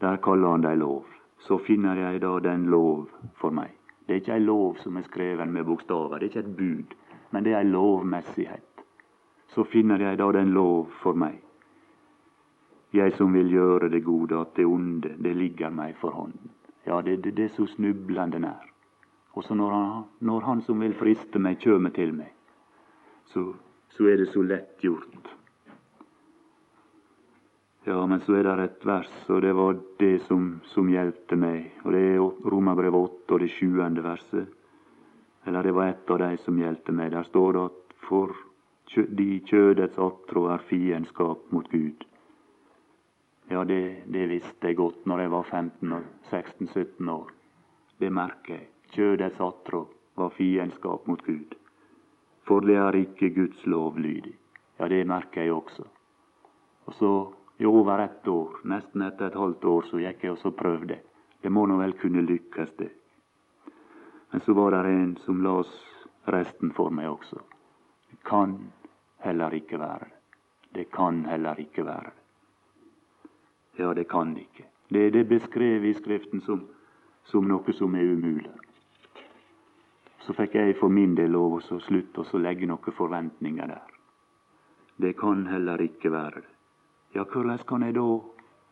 Der 0.00 0.16
kaller 0.16 0.50
han 0.50 0.62
det 0.62 0.78
lov. 0.78 1.04
Så 1.38 1.58
finner 1.58 1.94
jeg 1.98 2.20
da 2.22 2.38
den 2.38 2.66
lov 2.70 3.08
for 3.40 3.50
meg. 3.50 3.81
Det 4.06 4.14
er 4.14 4.20
ikke 4.20 4.34
ei 4.34 4.44
lov 4.44 4.76
som 4.82 4.96
er 4.96 5.06
skreven 5.06 5.52
med 5.52 5.64
bokstaver, 5.64 6.18
det 6.18 6.26
er 6.26 6.30
ikke 6.30 6.48
et 6.48 6.56
bud, 6.56 6.94
men 7.30 7.44
det 7.44 7.52
er 7.52 7.62
ei 7.62 7.70
lovmessighet. 7.70 8.84
Så 9.54 9.64
finner 9.64 10.00
jeg 10.00 10.18
da 10.18 10.30
den 10.32 10.52
lov 10.56 10.90
for 11.02 11.18
meg. 11.18 11.38
Jeg 12.92 13.14
som 13.16 13.32
vil 13.32 13.48
gjøre 13.48 13.88
det 13.88 14.04
gode, 14.04 14.40
at 14.40 14.56
det 14.56 14.66
onde, 14.66 15.14
det 15.22 15.36
ligger 15.36 15.70
meg 15.70 15.96
for 16.00 16.10
hånden. 16.10 16.50
Ja, 16.86 17.00
det 17.00 17.12
er 17.12 17.30
det, 17.30 17.44
er 17.44 17.48
så 17.48 17.66
snublende 17.66 18.40
nær. 18.42 18.66
Og 19.32 19.44
så 19.44 19.54
når 19.54 19.70
han, 19.70 20.02
når 20.20 20.40
han 20.40 20.62
som 20.62 20.80
vil 20.80 20.94
friste 20.94 21.38
meg, 21.38 21.60
kjem 21.62 21.88
til 21.94 22.12
meg, 22.14 22.32
så, 23.32 23.52
så 23.88 24.08
er 24.08 24.20
det 24.20 24.28
så 24.32 24.42
lett 24.42 24.82
gjort. 24.84 25.30
Ja, 27.84 28.06
men 28.06 28.20
så 28.22 28.36
er 28.38 28.46
det 28.46 28.64
et 28.64 28.84
vers, 28.86 29.10
og 29.28 29.42
det 29.42 29.52
var 29.58 29.74
det 29.98 30.20
som, 30.28 30.60
som 30.70 30.90
hjelpte 30.90 31.34
meg. 31.34 31.72
Og 31.82 31.92
det 31.96 32.02
er 32.12 32.50
Romerbrevet 32.54 33.08
8 33.26 33.34
og 33.34 33.42
det 33.42 33.50
sjuende 33.56 34.04
verset. 34.04 34.52
Eller 35.46 35.66
det 35.66 35.74
var 35.74 35.90
et 35.90 36.10
av 36.14 36.20
de 36.22 36.36
som 36.44 36.60
hjelpte 36.62 36.94
meg. 36.94 37.10
Der 37.10 37.26
står 37.26 37.56
det 37.56 37.64
at 37.66 37.96
for 38.06 38.36
de 39.18 39.28
kjødets 39.48 39.98
attrå 39.98 40.46
er 40.54 40.62
fiendskap 40.68 41.50
mot 41.50 41.68
Gud. 41.72 42.06
Ja, 43.50 43.64
det, 43.64 44.04
det 44.06 44.28
visste 44.30 44.70
jeg 44.70 44.78
godt 44.78 45.06
når 45.06 45.24
jeg 45.24 45.32
var 45.34 45.50
15-16-17 45.50 47.10
år. 47.10 47.34
Det 47.98 48.12
merker 48.14 48.54
jeg. 48.54 48.68
Kjødets 48.94 49.42
attrå 49.42 49.82
var 50.16 50.32
fiendskap 50.36 51.10
mot 51.10 51.26
Gud. 51.26 51.58
For 52.46 52.62
det 52.62 52.78
er 52.78 53.02
ikke 53.02 53.34
Guds 53.34 53.66
lov 53.66 53.98
lydig. 53.98 54.36
Ja, 54.78 54.88
det 54.88 55.06
merker 55.06 55.42
jeg 55.42 55.54
også. 55.54 55.84
Og 56.86 56.94
så, 56.98 57.12
i 57.56 57.66
over 57.66 57.98
ett 57.98 58.28
år, 58.28 58.60
nesten 58.64 59.02
etter 59.02 59.26
et 59.26 59.38
halvt 59.38 59.64
år, 59.64 59.88
så 59.90 60.00
gikk 60.00 60.24
jeg 60.24 60.34
og 60.34 60.38
så 60.40 60.50
prøvde. 60.56 60.98
Det 61.42 61.50
må 61.50 61.66
nå 61.66 61.76
vel 61.80 61.94
kunne 61.98 62.22
lykkes, 62.24 62.72
det. 62.78 62.90
Men 64.30 64.40
så 64.40 64.54
var 64.56 64.72
det 64.72 64.90
en 64.90 65.16
som 65.24 65.42
las 65.44 65.70
resten 66.24 66.72
for 66.72 66.90
meg 66.90 67.10
også. 67.10 67.42
Det 68.10 68.22
kan 68.24 68.56
heller 69.24 69.54
ikke 69.54 69.78
være 69.78 70.08
det. 70.08 70.18
Det 70.72 70.90
kan 70.90 71.24
heller 71.28 71.60
ikke 71.60 71.84
være 71.84 72.10
det. 72.10 72.22
Ja, 73.76 73.92
det 73.94 74.08
kan 74.08 74.36
ikke. 74.36 74.64
Det, 74.88 75.06
er 75.06 75.10
det 75.10 75.28
beskrevet 75.28 75.84
i 75.90 75.94
Skriften 75.94 76.40
som, 76.40 76.64
som 77.24 77.48
noe 77.48 77.72
som 77.72 77.94
er 77.94 78.12
umulig. 78.12 78.50
Så 80.22 80.32
fikk 80.36 80.54
jeg 80.54 80.78
for 80.80 80.92
min 80.92 81.16
del 81.18 81.32
lov 81.34 81.58
å 81.58 81.80
slutte 81.82 82.22
å 82.24 82.40
legge 82.40 82.68
noen 82.68 82.96
forventninger 82.96 83.68
der. 83.68 83.94
Det 84.96 85.16
kan 85.18 85.46
heller 85.50 85.80
ikke 85.82 86.12
være 86.12 86.40
det. 86.40 86.52
Ja, 87.14 87.24
hvordan 87.24 87.58
kan 87.68 87.82
jeg 87.82 87.94
da 87.94 88.06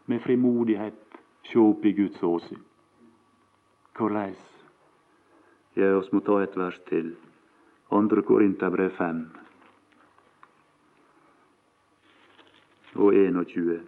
med 0.09 0.23
frimodighet 0.25 1.19
sjå 1.45 1.65
opp 1.75 1.85
i 1.85 1.93
Guds 1.93 2.23
åsyn? 2.25 2.63
Hvordan? 3.99 4.33
Ja, 5.77 5.91
oss 5.99 6.09
må 6.13 6.23
ta 6.25 6.39
et 6.41 6.57
vers 6.57 6.79
til. 6.89 7.13
Andre 7.93 8.23
Korinterbrev 8.25 8.95
5 8.97 9.21
og 12.97 13.15
21. 13.15 13.81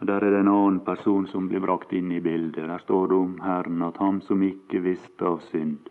Og 0.00 0.06
Der 0.06 0.14
er 0.14 0.30
det 0.30 0.40
en 0.40 0.48
annen 0.54 0.80
person 0.80 1.26
som 1.26 1.48
blir 1.48 1.60
brakt 1.60 1.92
inn 1.92 2.12
i 2.12 2.20
bildet. 2.20 2.68
Der 2.68 2.78
står 2.78 3.08
det 3.08 3.16
om 3.16 3.34
Herren 3.42 3.82
at 3.82 3.98
ham 3.98 4.20
som 4.20 4.42
ikke 4.42 4.84
visste 4.86 5.26
av 5.26 5.42
synd, 5.50 5.90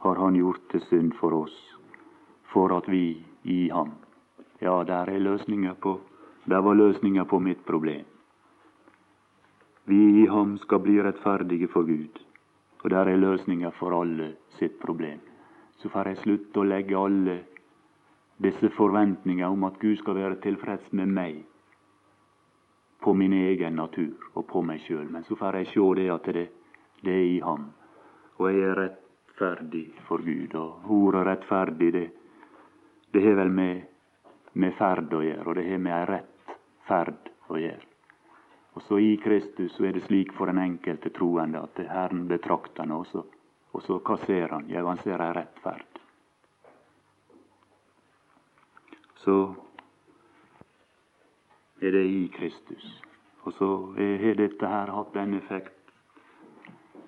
har 0.00 0.18
han 0.18 0.34
gjort 0.34 0.68
til 0.70 0.82
synd 0.90 1.14
for 1.20 1.32
oss, 1.44 1.56
for 2.52 2.76
at 2.76 2.90
vi 2.90 3.24
i 3.44 3.68
ham 3.72 3.94
Ja, 4.60 4.84
der 4.84 5.10
er 5.10 5.74
på 5.74 6.00
Der 6.44 6.60
var 6.60 6.74
løsninga 6.74 7.24
på 7.24 7.38
mitt 7.38 7.66
problem. 7.66 8.04
Vi 9.84 10.22
i 10.22 10.26
ham 10.26 10.58
skal 10.58 10.78
bli 10.78 11.02
rettferdige 11.02 11.68
for 11.68 11.82
Gud. 11.82 12.18
Og 12.84 12.90
der 12.90 13.08
er 13.08 13.16
løsninga 13.16 13.70
for 13.70 14.00
alle 14.00 14.36
sitt 14.58 14.80
problem. 14.80 15.20
Så 15.76 15.88
får 15.88 16.08
jeg 16.08 16.16
slutte 16.16 16.60
å 16.60 16.66
legge 16.66 16.98
alle 16.98 17.38
disse 18.42 18.70
forventningene 18.70 19.48
om 19.48 19.64
at 19.64 19.78
Gud 19.80 19.96
skal 19.98 20.14
være 20.14 20.40
tilfreds 20.42 20.92
med 20.92 21.08
meg 21.08 21.42
på 23.00 23.14
min 23.14 23.32
egen 23.32 23.78
natur 23.78 24.30
og 24.34 24.46
på 24.46 24.62
meg 24.62 24.82
sjøl. 24.84 25.06
Men 25.10 25.24
så 25.24 25.36
får 25.38 25.60
jeg 25.60 25.70
sjå 25.72 25.86
det 25.98 26.08
at 26.12 26.30
det, 26.34 26.46
det, 27.02 27.14
er 27.14 27.26
i 27.26 27.40
ham. 27.40 27.68
Og 28.38 28.50
jeg 28.50 28.64
er 28.70 28.80
rettferdig 28.82 29.86
for 30.08 30.22
Gud. 30.22 30.54
Og 30.54 30.90
ordet 30.98 31.26
rettferdig, 31.26 31.92
det, 31.94 32.06
det 33.14 33.24
har 33.24 33.38
vel 33.38 33.54
med, 33.54 33.87
med 34.58 34.74
ferd 34.78 35.12
å 35.14 35.22
gjøre, 35.22 35.46
og 35.46 35.56
det 35.58 35.66
har 35.68 35.82
med 35.82 35.94
ei 35.94 36.08
rett 36.10 36.56
ferd 36.88 37.30
å 37.48 37.60
gjøre. 37.60 37.86
Og 38.78 38.84
så 38.86 38.98
i 39.02 39.16
Kristus 39.22 39.72
så 39.74 39.88
er 39.88 39.96
det 39.96 40.04
slik 40.06 40.32
for 40.36 40.50
den 40.50 40.60
enkelte 40.62 41.10
troende 41.14 41.64
at 41.66 41.80
Herren 41.88 42.26
betrakter 42.30 42.84
han, 42.84 42.94
også. 42.94 43.24
og 43.72 43.82
så 43.82 43.98
hva 43.98 44.16
ser 44.24 44.54
han? 44.54 44.68
Jau, 44.70 44.84
han 44.86 45.00
ser 45.02 45.22
ei 45.22 45.32
rett 45.34 45.58
ferd. 45.64 45.98
Så 49.24 49.36
er 51.82 51.92
det 51.92 52.04
i 52.06 52.28
Kristus. 52.34 52.86
Og 53.46 53.54
så 53.58 53.68
har 53.98 54.38
dette 54.38 54.70
her 54.70 54.94
hatt 54.94 55.12
den 55.14 55.34
effekt 55.38 55.74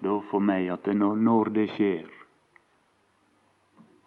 da 0.01 0.17
for 0.31 0.41
meg 0.41 0.71
at 0.73 0.87
når, 0.97 1.51
det 1.55 1.67
skjer 1.75 2.07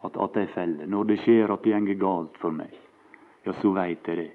at, 0.03 0.17
at 0.17 0.39
jeg 0.39 0.49
feller, 0.55 0.89
når 0.89 1.11
det 1.11 1.19
skjer 1.21 1.53
at 1.53 1.63
det 1.63 1.83
går 1.93 1.99
galt 2.01 2.39
for 2.41 2.55
meg, 2.55 2.73
ja, 3.45 3.53
så 3.61 3.73
veit 3.75 4.07
jeg 4.07 4.17
det. 4.17 4.31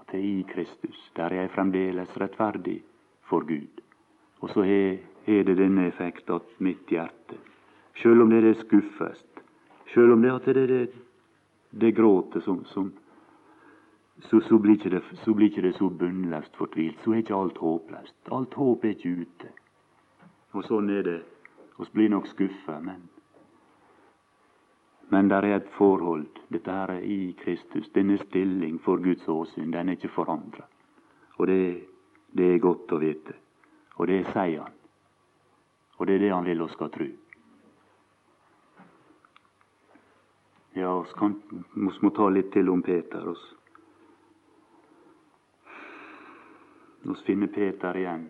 At 0.00 0.14
jeg 0.14 0.22
er 0.22 0.38
i 0.38 0.46
Kristus. 0.52 1.10
Der 1.16 1.32
er 1.32 1.42
jeg 1.42 1.50
fremdeles 1.56 2.20
rettferdig 2.20 2.82
for 3.28 3.46
Gud. 3.46 3.82
Og 4.40 4.50
så 4.50 4.62
har 4.62 5.42
det 5.44 5.58
denne 5.58 5.88
effekt 5.88 6.30
at 6.30 6.46
mitt 6.58 6.86
hjerte, 6.90 7.36
sjøl 7.98 8.22
om 8.22 8.30
det 8.30 8.44
er 8.44 8.60
skuffest, 8.62 9.42
sjøl 9.92 10.14
om 10.14 10.22
det, 10.22 10.30
at 10.32 10.46
det, 10.54 10.68
det, 10.68 10.88
det 11.80 11.96
gråter 11.96 12.40
som, 12.40 12.62
som 12.64 12.92
så, 14.20 14.40
så, 14.40 14.58
blir 14.58 14.78
ikke 14.78 14.90
det, 14.90 15.02
så 15.24 15.34
blir 15.34 15.50
ikke 15.50 15.62
det 15.62 15.74
så 15.76 15.88
bunnløst 15.88 16.56
fortvilt. 16.56 16.98
Så 17.04 17.12
er 17.12 17.22
ikke 17.22 17.36
alt 17.36 17.58
håpløst. 17.58 18.16
Alt 18.34 18.54
håp 18.54 18.84
er 18.84 18.96
ikke 18.96 19.14
ute. 19.22 19.50
Og 20.58 20.64
sånn 20.66 20.90
er 20.90 21.04
det. 21.06 21.20
Vi 21.78 21.86
blir 21.94 22.10
nok 22.10 22.26
skuffa, 22.26 22.80
men 22.82 23.04
men 25.08 25.28
der 25.28 25.42
er 25.42 25.56
et 25.56 25.68
forhold. 25.76 26.26
Dette 26.52 26.70
her 26.70 26.90
er 26.90 27.04
i 27.04 27.36
Kristus. 27.44 27.88
Denne 27.94 28.18
stilling 28.18 28.80
for 28.84 28.96
Guds 29.02 29.28
åsyn, 29.28 29.72
den 29.72 29.88
er 29.88 29.96
ikke 29.96 30.12
forandra. 30.12 30.66
Og 31.36 31.46
det, 31.46 31.60
det, 32.32 32.54
er 32.54 32.58
godt 32.58 32.92
å 32.92 33.00
vite. 33.00 33.36
Og 33.96 34.08
det 34.08 34.24
sier 34.32 34.66
han. 34.66 34.74
Og 35.98 36.06
det 36.06 36.14
er 36.14 36.24
det 36.26 36.34
han 36.34 36.46
vil 36.46 36.62
oss 36.62 36.76
skal 36.76 36.92
tro. 36.94 37.08
Ja, 40.78 40.92
vi 41.74 41.86
må 42.04 42.10
ta 42.14 42.28
litt 42.30 42.52
til 42.54 42.68
om 42.70 42.82
Peter. 42.82 43.28
oss. 43.28 43.46
Vi 47.02 47.14
finner 47.26 47.46
Peter 47.46 47.96
igjen. 47.96 48.28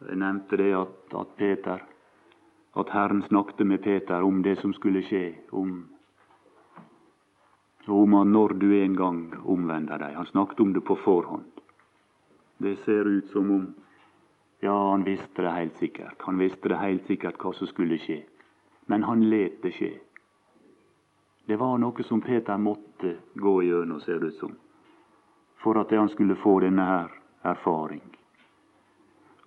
Jeg 0.00 0.18
nevnte 0.18 0.56
det 0.56 0.72
at, 0.76 1.14
at, 1.20 1.30
Peter, 1.36 1.82
at 2.72 2.90
Herren 2.90 3.22
snakket 3.22 3.66
med 3.66 3.82
Peter 3.82 4.22
om 4.22 4.42
det 4.42 4.56
som 4.60 4.72
skulle 4.74 5.02
skje, 5.02 5.34
om, 5.50 5.88
om 7.86 8.12
han 8.12 8.32
når 8.32 8.54
du 8.60 8.68
en 8.82 8.96
gang 8.96 9.22
omvender 9.44 9.98
deg. 9.98 10.16
Han 10.16 10.26
snakket 10.26 10.60
om 10.60 10.72
det 10.72 10.84
på 10.84 10.96
forhånd. 10.96 11.46
Det 12.58 12.76
ser 12.84 13.04
ut 13.08 13.30
som 13.32 13.50
om 13.50 13.68
Ja, 14.60 14.90
han 14.90 15.04
visste 15.04 15.42
det 15.42 15.50
helt 15.54 15.76
sikkert. 15.78 16.22
Han 16.26 16.38
visste 16.38 16.68
det 16.68 16.80
helt 16.80 17.06
sikkert 17.06 17.36
hva 17.38 17.52
som 17.54 17.68
skulle 17.70 17.94
skje. 18.02 18.24
Men 18.90 19.04
han 19.06 19.20
let 19.30 19.60
det 19.62 19.70
skje. 19.76 19.92
Det 21.46 21.56
var 21.56 21.78
noe 21.78 22.02
som 22.04 22.20
Peter 22.20 22.58
måtte 22.58 23.14
gå 23.38 23.52
gjennom, 23.62 24.00
ser 24.00 24.18
det 24.18 24.32
ut 24.32 24.40
som, 24.40 24.56
for 25.62 25.78
at 25.80 25.94
han 25.96 26.10
skulle 26.12 26.34
få 26.36 26.58
denne 26.60 26.84
her 26.84 27.14
erfaring. 27.46 28.02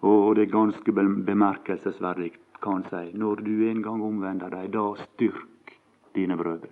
Og 0.02 0.36
det 0.36 0.48
er 0.48 0.56
ganske 0.56 0.94
bemerkelsesverdig, 1.28 2.32
kan 2.62 2.82
han 2.82 2.86
si. 2.90 3.18
Når 3.18 3.42
du 3.46 3.70
en 3.70 3.82
gang 3.82 4.04
omvender 4.04 4.54
deg, 4.54 4.70
da 4.74 4.86
styrk 5.02 5.76
dine 6.16 6.38
brødre. 6.38 6.72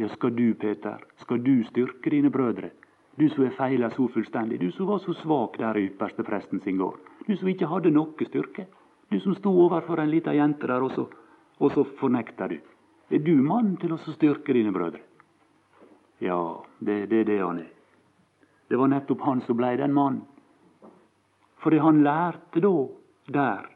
Ja, 0.00 0.08
skal 0.08 0.34
du, 0.36 0.54
Peter, 0.54 1.00
skal 1.20 1.42
du 1.44 1.62
styrke 1.68 2.10
dine 2.10 2.30
brødre? 2.30 2.70
Du 3.18 3.28
som 3.28 3.44
er 3.44 3.56
feila 3.56 3.90
så 3.90 4.06
fullstendig, 4.08 4.60
du 4.60 4.70
som 4.72 4.88
var 4.88 5.02
så 5.04 5.12
svak 5.20 5.58
der 5.60 5.76
i 5.76 5.88
ypperste 5.90 6.24
presten 6.24 6.62
sin 6.64 6.78
gård. 6.80 7.00
Du 7.26 7.34
som 7.36 7.48
ikke 7.50 7.68
hadde 7.68 7.92
noe 7.92 8.28
styrke. 8.28 8.66
Du 9.10 9.18
som 9.20 9.34
sto 9.34 9.50
overfor 9.64 10.00
en 10.00 10.10
lita 10.10 10.32
jente 10.32 10.68
der, 10.70 10.82
og 10.82 10.94
så, 10.94 11.08
og 11.58 11.72
så 11.74 11.84
fornekter 11.98 12.54
du. 12.54 12.60
Er 13.10 13.18
du 13.18 13.34
mannen 13.42 13.74
til 13.82 13.92
å 13.92 13.98
styrke 13.98 14.54
dine 14.54 14.72
brødre? 14.72 15.02
Ja, 16.22 16.38
det, 16.78 17.08
det 17.10 17.24
er 17.24 17.28
det 17.28 17.40
han 17.42 17.58
er. 17.64 17.70
Det 18.70 18.78
var 18.78 18.92
nettopp 18.92 19.24
han 19.26 19.42
som 19.42 19.58
blei 19.58 19.74
den 19.80 19.92
mannen. 19.92 20.22
Fordi 21.60 21.80
han 21.82 22.04
lærte 22.06 22.62
da 22.62 22.72
der 23.34 23.66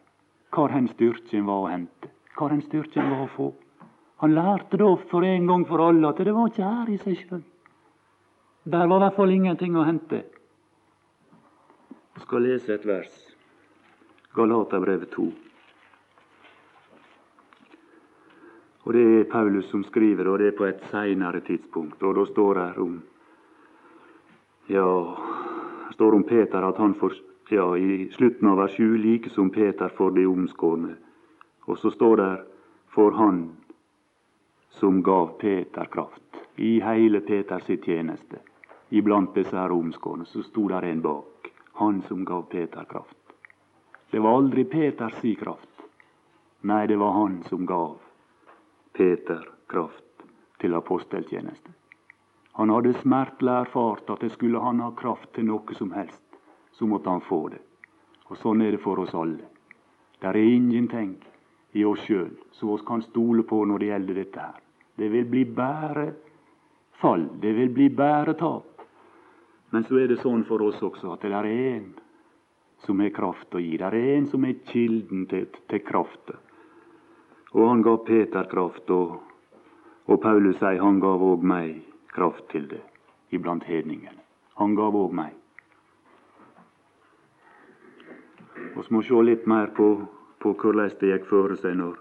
hvor 0.55 0.71
hen 0.71 0.87
styrken 0.93 1.47
var 1.49 1.65
å 1.65 1.71
hente, 1.73 2.11
hvor 2.39 2.53
hen 2.55 2.63
styrken 2.63 3.11
var 3.11 3.25
å 3.25 3.33
få. 3.35 3.49
Han 4.23 4.35
lærte 4.37 4.79
da 4.79 4.93
for 5.11 5.27
en 5.27 5.49
gang 5.51 5.65
for 5.69 5.83
alle 5.83 6.09
at 6.09 6.23
det 6.23 6.35
var 6.35 6.51
ikke 6.51 6.69
her 6.69 6.93
i 6.95 6.99
seg 7.03 7.19
sjøl. 7.19 7.43
Der 8.65 8.87
var 8.89 8.97
i 8.97 9.05
hvert 9.05 9.17
fall 9.19 9.35
ingenting 9.35 9.75
å 9.77 9.85
hente. 9.85 10.23
Jeg 12.15 12.23
skal 12.23 12.47
lese 12.47 12.77
et 12.77 12.87
vers. 12.87 13.17
Galaterbrevet 14.35 15.11
2. 15.13 15.27
Og 18.85 18.93
Det 18.93 19.03
er 19.03 19.31
Paulus 19.33 19.69
som 19.71 19.85
skriver, 19.85 20.29
og 20.29 20.39
det 20.39 20.53
er 20.53 20.57
på 20.57 20.67
et 20.69 20.81
seinere 20.91 21.41
tidspunkt. 21.41 22.03
Og 22.03 22.15
Da 22.15 22.25
står 22.31 22.55
det 22.61 22.71
om 22.79 22.97
ja, 24.69 24.89
står 25.93 26.15
om 26.15 26.25
Peter 26.25 26.65
at 26.65 26.77
han 26.81 26.95
får 26.95 27.17
ja, 27.49 27.77
i 27.77 28.09
slutten 28.13 28.49
av 28.49 28.57
vers 28.57 28.77
7 28.77 28.99
like 28.99 29.31
som 29.31 29.51
Peter 29.51 29.89
for 29.89 30.11
de 30.11 30.27
omskårne. 30.27 30.95
Og 31.65 31.79
så 31.79 31.91
står 31.91 32.17
det 32.17 32.33
for 32.95 33.11
han 33.11 33.57
som 34.71 35.03
gav 35.03 35.27
Peter 35.41 35.85
kraft. 35.85 36.23
I 36.57 36.81
hele 36.81 37.21
Peters 37.21 37.67
tjeneste, 37.67 38.39
iblant 38.89 39.35
disse 39.35 39.57
her 39.57 39.73
omskårne, 39.73 40.25
så 40.25 40.43
sto 40.43 40.69
der 40.69 40.83
en 40.83 41.03
bak. 41.03 41.51
Han 41.73 42.03
som 42.09 42.25
gav 42.25 42.43
Peter 42.43 42.85
kraft. 42.85 43.17
Det 44.11 44.19
var 44.19 44.37
aldri 44.37 44.65
Peters 44.65 45.21
kraft. 45.39 45.69
Nei, 46.61 46.87
det 46.87 46.97
var 46.97 47.13
han 47.13 47.43
som 47.49 47.67
gav 47.67 47.97
Peter 48.93 49.49
kraft 49.67 50.25
til 50.61 50.75
aposteltjeneste. 50.75 51.71
Han 52.55 52.71
hadde 52.71 52.95
smertelig 53.03 53.53
erfart 53.53 54.11
at 54.11 54.21
det 54.23 54.31
skulle 54.33 54.63
han 54.63 54.81
ha 54.81 54.93
kraft 54.95 55.33
til 55.35 55.49
noe 55.51 55.75
som 55.75 55.91
helst, 55.93 56.24
så 56.79 56.87
måtte 56.87 57.11
han 57.11 57.25
få 57.29 57.49
det. 57.49 57.63
Og 58.31 58.39
sånn 58.41 58.63
er 58.65 58.75
det 58.75 58.83
for 58.83 58.99
oss 59.03 59.15
alle. 59.15 59.47
Der 60.23 60.35
er 60.35 60.55
ingenting 60.55 61.17
i 61.73 61.85
oss 61.85 62.03
sjøl 62.07 62.33
som 62.59 62.71
oss 62.75 62.85
kan 62.87 63.03
stole 63.03 63.43
på 63.47 63.65
når 63.67 63.83
det 63.83 63.91
gjelder 63.91 64.21
dette 64.21 64.47
her. 64.47 64.63
Det 64.97 65.09
vil 65.11 65.27
bli 65.29 65.45
bare 65.45 66.07
fall. 67.03 67.27
Det 67.41 67.53
vil 67.53 67.71
bli 67.75 67.89
bare 67.91 68.35
tap. 68.39 68.83
Men 69.71 69.85
så 69.85 69.99
er 69.99 70.09
det 70.09 70.23
sånn 70.23 70.45
for 70.49 70.63
oss 70.63 70.83
også 70.83 71.13
at 71.15 71.27
det 71.27 71.35
er 71.35 71.51
en 71.51 71.93
som 72.85 73.01
har 73.01 73.15
kraft 73.17 73.55
å 73.55 73.63
gi. 73.63 73.77
Det 73.81 73.87
er 73.89 73.97
en 74.15 74.27
som 74.31 74.45
er 74.47 74.61
kilden 74.71 75.27
til, 75.31 75.49
til 75.71 75.83
krafta. 75.83 76.39
Og 77.55 77.69
han 77.69 77.83
gav 77.87 78.03
Peter 78.07 78.47
kraft, 78.51 78.91
og, 78.91 79.21
og 80.11 80.21
Paulus 80.23 80.59
sier 80.61 80.83
han 80.83 81.01
gav 81.03 81.23
òg 81.23 81.43
meg 81.47 81.81
kraft 82.15 82.49
til 82.53 82.69
det 82.71 82.83
iblant 83.35 83.65
hedningene. 83.67 84.21
Han 84.59 84.75
gav 84.79 84.95
òg 84.95 85.15
meg. 85.15 85.35
Vi 88.75 88.83
må 88.91 89.03
se 89.07 89.21
litt 89.23 89.45
mer 89.47 89.69
på, 89.71 89.85
på 90.43 90.51
hvordan 90.59 90.91
det 90.99 91.11
gikk 91.13 91.29
føre 91.29 91.55
seg 91.63 91.77
når, 91.79 91.99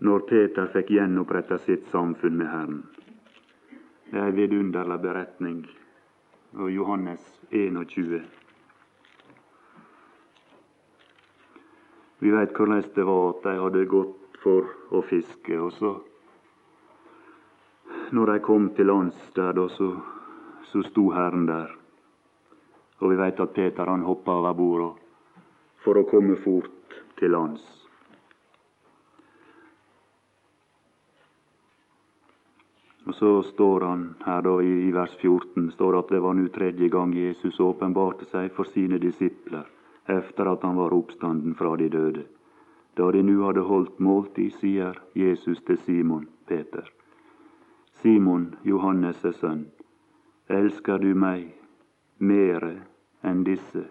når 0.00 0.22
Peter 0.30 0.70
fikk 0.72 0.94
gjenoppretta 0.94 1.58
sitt 1.66 1.84
samfunn 1.92 2.38
med 2.40 2.48
Herren. 2.48 2.78
Det 4.08 4.16
er 4.16 4.30
ei 4.30 4.36
vidunderlig 4.38 4.96
beretning 5.02 5.58
av 6.56 6.70
Johannes 6.72 7.26
21. 7.52 8.22
Vi 12.24 12.32
veit 12.32 12.56
hvordan 12.56 12.88
det 12.96 13.06
var 13.10 13.28
at 13.34 13.44
de 13.44 13.54
hadde 13.60 13.84
gått 13.92 14.40
for 14.40 14.72
å 14.96 15.04
fiske, 15.12 15.60
og 15.60 15.76
så 15.76 15.92
når 18.16 18.32
de 18.32 18.40
kom 18.48 18.72
til 18.74 18.88
lands 18.88 19.20
der, 19.36 19.52
da, 19.60 19.68
så, 19.76 19.92
så 20.72 20.82
sto 20.88 21.10
Herren 21.12 21.44
der. 21.52 21.76
Og 23.04 23.12
vi 23.12 23.20
veit 23.20 23.44
at 23.44 23.52
Peter 23.54 23.92
han 23.92 24.08
hoppa 24.08 24.40
over 24.40 24.56
bord 24.56 24.88
for 25.84 25.98
å 26.00 26.06
komme 26.08 26.36
fort 26.44 26.96
til 27.18 27.32
lands. 27.36 27.64
Og 33.06 33.14
Så 33.14 33.42
står 33.42 33.80
han 33.80 34.02
her 34.24 34.42
da 34.46 34.52
i, 34.62 34.90
vers 34.94 35.16
14 35.18 35.70
står 35.74 35.98
at 35.98 36.12
det 36.12 36.20
var 36.22 36.36
nå 36.36 36.46
tredje 36.54 36.88
gang 36.92 37.14
Jesus 37.16 37.58
åpenbarte 37.60 38.28
seg 38.30 38.52
for 38.54 38.68
sine 38.70 39.00
disipler 39.02 39.66
efter 40.06 40.46
at 40.52 40.62
han 40.62 40.76
var 40.76 40.94
oppstanden 40.94 41.56
fra 41.58 41.76
de 41.76 41.88
døde. 41.88 42.24
Da 42.94 43.10
de 43.10 43.22
nu 43.22 43.42
hadde 43.42 43.66
holdt 43.66 43.98
måltid, 43.98 44.52
sier 44.60 44.98
Jesus 45.14 45.62
til 45.66 45.78
Simon 45.86 46.28
Peter. 46.46 46.86
Simon, 48.02 48.54
Johannes' 48.64 49.26
sønn, 49.40 49.66
elsker 50.48 50.98
du 50.98 51.14
meg 51.14 51.50
mere 52.18 52.76
enn 53.22 53.44
disse? 53.44 53.88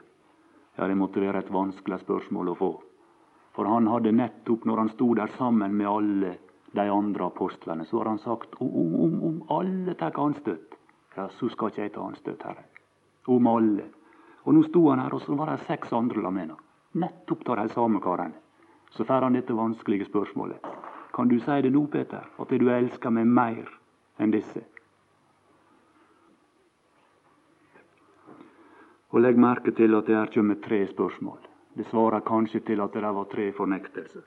Ja, 0.79 0.87
det 0.87 0.95
måtte 0.95 1.19
være 1.19 1.41
et 1.43 1.49
vanskelig 1.51 1.97
spørsmål 2.05 2.53
å 2.53 2.55
få. 2.55 2.69
For 3.51 3.67
han 3.67 3.89
hadde 3.91 4.13
nettopp, 4.15 4.63
når 4.63 4.77
han 4.79 4.91
sto 4.93 5.09
der 5.17 5.33
sammen 5.35 5.73
med 5.75 5.89
alle 5.91 6.29
de 6.71 6.85
andre 6.87 7.25
apostlene, 7.25 7.83
så 7.85 7.97
har 7.99 8.13
han 8.13 8.21
sagt 8.23 8.55
om, 8.63 8.69
om, 9.03 9.17
om 9.27 9.41
alle 9.51 9.97
tar 9.99 10.15
anstøt, 10.23 10.77
ja, 11.17 11.25
så 11.35 11.49
skal 11.51 11.73
ikke 11.73 11.81
jeg 11.83 11.93
ta 11.97 12.05
anstøt, 12.07 12.45
Herre. 12.47 12.63
Om 13.27 13.49
alle. 13.51 13.89
Og 14.45 14.55
nå 14.55 14.63
sto 14.69 14.85
han 14.87 15.03
her, 15.03 15.17
og 15.17 15.25
så 15.25 15.35
var 15.35 15.51
det 15.51 15.65
seks 15.67 15.91
andre 15.99 16.23
lamena. 16.23 16.55
Nettopp 16.95 17.43
av 17.49 17.59
de 17.59 17.75
samme 17.75 17.99
karene. 17.99 18.39
Så 18.95 19.03
får 19.03 19.27
han 19.27 19.35
dette 19.35 19.57
vanskelige 19.57 20.07
spørsmålet. 20.07 20.63
Kan 21.11 21.27
du 21.27 21.41
si 21.43 21.59
det 21.65 21.73
nå, 21.75 21.83
Peter, 21.91 22.23
at 22.23 22.55
du 22.55 22.69
elsker 22.71 23.11
meg 23.11 23.27
mer 23.27 23.67
enn 24.15 24.31
disse. 24.31 24.63
Og 29.09 29.23
Legg 29.23 29.39
merke 29.41 29.71
til 29.73 29.95
at 29.97 30.05
det 30.05 30.17
her 30.17 30.29
kommer 30.33 30.59
tre 30.61 30.83
spørsmål. 30.87 31.39
Det 31.77 31.87
svarer 31.89 32.25
kanskje 32.25 32.61
til 32.65 32.81
at 32.81 32.93
det 32.93 33.01
var 33.01 33.25
tre 33.31 33.51
fornektelser. 33.57 34.21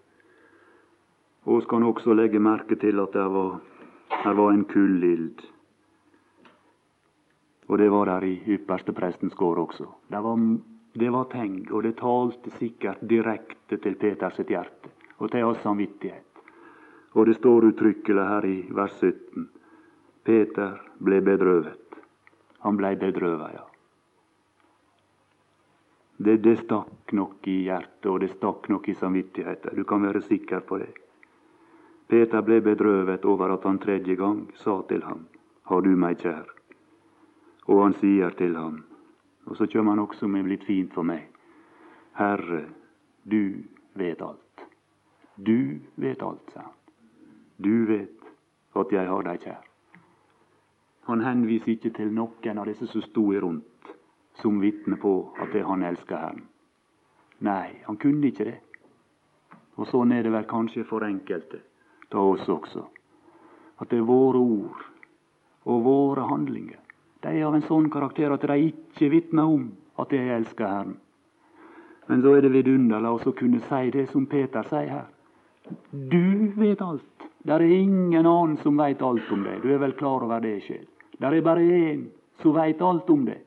Og 1.45 1.61
vi 1.61 1.67
kan 1.71 1.83
også 1.83 2.15
legge 2.15 2.39
merke 2.39 2.77
til 2.77 3.01
at 3.03 3.15
det 3.15 3.27
var, 3.35 3.61
her 4.25 4.35
var 4.35 4.51
en 4.51 4.65
kullild. 4.65 5.43
Og 7.69 7.79
det 7.79 7.91
var 7.91 8.11
der 8.11 8.27
i 8.27 8.35
ypperste 8.57 8.93
prestens 8.93 9.35
gård 9.35 9.59
også. 9.59 9.87
Det 10.11 10.23
var, 10.23 10.39
det 10.95 11.13
var 11.13 11.25
ting, 11.31 11.73
og 11.73 11.83
det 11.83 11.97
talte 11.99 12.51
sikkert 12.59 13.03
direkte 13.11 13.79
til 13.79 13.95
Peters 13.95 14.39
hjerte 14.49 14.91
og 15.19 15.31
til 15.31 15.45
hans 15.45 15.63
samvittighet. 15.63 16.27
Og 17.15 17.27
det 17.27 17.37
står 17.37 17.69
uttrykkelig 17.71 18.29
her 18.29 18.47
i 18.49 18.57
vers 18.71 18.95
17 18.99 19.51
Peter 20.25 20.79
ble 21.03 21.21
bedrøvet. 21.21 21.99
Han 22.63 22.77
ble 22.79 22.95
bedrøvet, 22.97 23.55
ja. 23.55 23.72
Det, 26.23 26.37
det 26.37 26.57
stakk 26.61 27.13
nok 27.13 27.49
i 27.51 27.57
hjertet, 27.67 28.07
og 28.07 28.21
det 28.23 28.29
stakk 28.37 28.69
nok 28.71 28.89
i 28.89 28.95
samvittigheten. 28.95 29.75
Du 29.75 29.85
kan 29.85 30.05
være 30.07 30.23
sikker 30.23 30.61
på 30.69 30.79
det. 30.79 30.93
Peter 32.07 32.45
ble 32.47 32.61
bedrøvet 32.63 33.25
over 33.25 33.57
at 33.57 33.65
han 33.67 33.81
tredje 33.83 34.15
gang 34.21 34.45
sa 34.61 34.83
til 34.89 35.03
ham, 35.03 35.27
Har 35.65 35.81
du 35.81 35.97
meg 35.97 36.21
kjær? 36.21 36.47
Og 37.67 37.83
han 37.83 37.95
sier 37.99 38.31
til 38.39 38.55
ham, 38.57 38.85
og 39.47 39.57
så 39.57 39.67
kommer 39.67 39.97
han 39.97 40.05
også 40.05 40.29
med 40.29 40.47
litt 40.51 40.65
fint 40.67 40.95
for 40.95 41.03
meg, 41.03 41.27
Herre, 42.19 42.67
du 43.25 43.63
vet 43.95 44.23
alt. 44.23 44.67
Du 45.37 45.79
vet 45.97 46.23
alt, 46.23 46.53
sa 46.53 46.67
han. 46.67 46.79
Du 47.57 47.87
vet 47.89 48.31
at 48.77 48.93
jeg 48.93 49.09
har 49.09 49.27
deg 49.27 49.43
kjær. 49.43 49.63
Han 51.09 51.25
henviser 51.25 51.75
ikke 51.75 51.91
til 51.97 52.13
noen 52.15 52.59
av 52.59 52.69
disse 52.69 52.87
som 52.87 53.03
sto 53.03 53.31
rundt, 53.33 53.67
som 54.41 54.61
vitner 54.61 54.97
på 54.97 55.13
at 55.41 55.53
det 55.53 55.65
han 55.67 55.83
elsker 55.83 56.17
Herren. 56.17 56.47
Nei, 57.43 57.83
han 57.85 57.99
kunne 58.01 58.31
ikke 58.31 58.47
det. 58.49 58.59
Og 59.81 59.89
sånn 59.91 60.13
er 60.15 60.23
det 60.25 60.33
vel 60.33 60.47
kanskje 60.49 60.85
for 60.89 61.05
enkelte 61.07 61.61
av 62.13 62.35
oss 62.35 62.49
også. 62.49 62.85
At 63.81 63.91
det 63.91 63.99
er 63.99 64.09
våre 64.09 64.39
ord 64.39 64.83
og 65.65 65.85
våre 65.87 66.27
handlinger. 66.29 66.79
De 67.23 67.33
er 67.33 67.47
av 67.47 67.57
en 67.57 67.65
sånn 67.67 67.89
karakter 67.91 68.35
at 68.35 68.45
de 68.47 68.59
ikke 68.69 69.11
vitner 69.13 69.49
om 69.49 69.71
at 70.03 70.13
de 70.13 70.21
elsker 70.37 70.69
Herren. 70.69 70.97
Men 72.09 72.23
så 72.23 72.35
er 72.37 72.45
det 72.45 72.53
vidunderlig 72.57 73.13
å 73.15 73.35
kunne 73.39 73.61
si 73.69 73.91
det 73.95 74.09
som 74.11 74.27
Peter 74.27 74.67
sier 74.69 74.91
her. 74.91 75.09
Du 75.91 76.53
vet 76.59 76.83
alt. 76.83 77.29
Det 77.43 77.55
er 77.55 77.63
ingen 77.63 78.27
annen 78.27 78.57
som 78.63 78.77
vet 78.79 79.03
alt 79.03 79.31
om 79.33 79.45
det. 79.47 79.61
Du 79.63 79.71
er 79.73 79.81
vel 79.83 79.95
klar 79.99 80.23
over 80.23 80.43
det 80.43 80.61
sjøl. 80.67 80.85
Det 81.19 81.31
er 81.31 81.45
bare 81.47 81.63
én 81.63 82.05
som 82.43 82.55
veit 82.55 82.83
alt 82.83 83.11
om 83.11 83.25
det, 83.27 83.39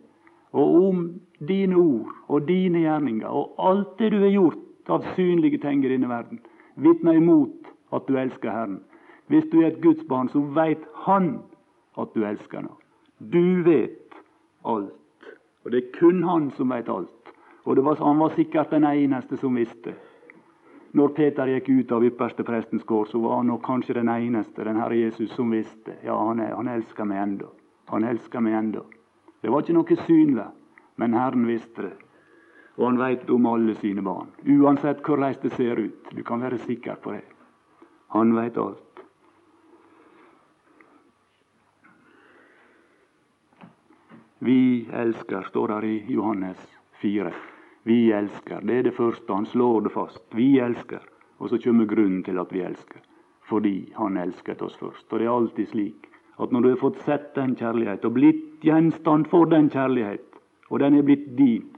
og 0.55 0.75
om 0.87 0.99
dine 1.47 1.75
ord 1.75 2.11
og 2.31 2.47
dine 2.47 2.85
gjerninger 2.85 3.27
og 3.27 3.59
alt 3.59 3.97
det 3.99 4.11
du 4.13 4.21
har 4.23 4.31
gjort 4.31 4.91
av 4.95 5.03
synlige 5.15 5.59
ting 5.59 5.83
i 5.83 5.91
denne 5.91 6.09
verden, 6.09 6.39
vitner 6.79 7.19
imot 7.19 7.71
at 7.95 8.07
du 8.07 8.15
elsker 8.19 8.51
Herren. 8.51 8.79
Hvis 9.27 9.47
du 9.51 9.59
er 9.61 9.73
et 9.73 9.81
Guds 9.83 10.03
barn, 10.07 10.29
så 10.29 10.39
veit 10.39 10.83
Han 11.07 11.39
at 11.97 12.13
du 12.15 12.23
elsker 12.23 12.61
Ham. 12.61 12.77
Du 13.19 13.63
vet 13.65 14.15
alt. 14.63 15.29
Og 15.65 15.71
det 15.71 15.83
er 15.83 15.99
kun 15.99 16.23
Han 16.23 16.51
som 16.55 16.69
veit 16.69 16.89
alt. 16.89 17.09
Og 17.65 17.83
var, 17.85 17.97
han 17.97 18.19
var 18.19 18.35
sikkert 18.35 18.71
den 18.71 18.85
eneste 18.85 19.37
som 19.37 19.55
visste. 19.55 19.95
Når 20.95 21.07
Peter 21.17 21.49
gikk 21.49 21.69
ut 21.69 21.91
av 21.91 22.03
ypperste 22.05 22.43
prestens 22.47 22.85
gård, 22.87 23.09
så 23.11 23.19
var 23.19 23.41
han 23.41 23.49
nok 23.51 23.65
kanskje 23.65 23.97
den 23.97 24.09
eneste, 24.09 24.63
den 24.63 24.77
Herre 24.79 24.95
Jesus, 24.95 25.33
som 25.35 25.49
visste. 25.51 25.97
Ja, 26.05 26.15
han, 26.27 26.39
han 26.39 26.69
elsker 26.71 27.09
meg 27.09 27.23
ennå. 27.23 27.49
Han 27.89 28.05
elsker 28.07 28.39
meg 28.39 28.55
ennå. 28.61 28.85
Det 29.45 29.51
var 29.53 29.62
ikke 29.62 29.73
noe 29.77 29.95
synlig, 30.08 30.43
men 30.97 31.13
Herren 31.13 31.43
visste 31.45 31.84
det. 31.86 31.91
Og 32.79 32.88
han 32.88 32.95
veit 32.97 33.27
om 33.29 33.43
alle 33.45 33.75
sine 33.77 34.01
barn. 34.01 34.31
Uansett 34.41 35.03
hvordan 35.05 35.36
det 35.43 35.51
ser 35.53 35.77
ut. 35.77 36.08
Du 36.10 36.23
kan 36.25 36.41
være 36.41 36.58
sikker 36.63 36.97
på 37.03 37.13
det. 37.13 37.21
Han 38.15 38.34
veit 38.34 38.58
alt. 38.58 39.03
Vi 44.41 44.89
elsker, 44.89 45.45
står 45.53 45.75
der 45.75 45.88
i 45.91 45.93
Johannes 46.17 46.65
4. 47.03 47.29
Vi 47.86 47.99
elsker. 48.17 48.65
Det 48.65 48.79
er 48.79 48.89
det 48.89 48.95
første. 48.97 49.29
Han 49.29 49.45
slår 49.45 49.86
det 49.86 49.93
fast. 49.93 50.25
Vi 50.34 50.55
elsker. 50.58 51.05
Og 51.38 51.53
så 51.53 51.62
kommer 51.62 51.86
grunnen 51.86 52.25
til 52.25 52.41
at 52.41 52.49
vi 52.49 52.65
elsker. 52.65 53.05
Fordi 53.45 53.93
han 53.93 54.17
elsket 54.17 54.65
oss 54.65 54.81
først. 54.81 55.05
Og 55.13 55.19
det 55.21 55.29
er 55.29 55.38
alltid 55.38 55.69
slik 55.69 56.10
at 56.38 56.52
når 56.52 56.62
du 56.62 56.69
har 56.69 56.82
fått 56.82 57.04
sett 57.06 57.30
den 57.36 57.56
kjærlighet 57.56 58.06
og 58.06 58.15
blitt 58.17 58.65
gjenstand 58.65 59.30
for 59.32 59.48
den 59.52 59.69
kjærlighet, 59.71 60.26
og 60.69 60.82
den 60.82 60.98
er 60.98 61.06
blitt 61.08 61.30
din, 61.38 61.69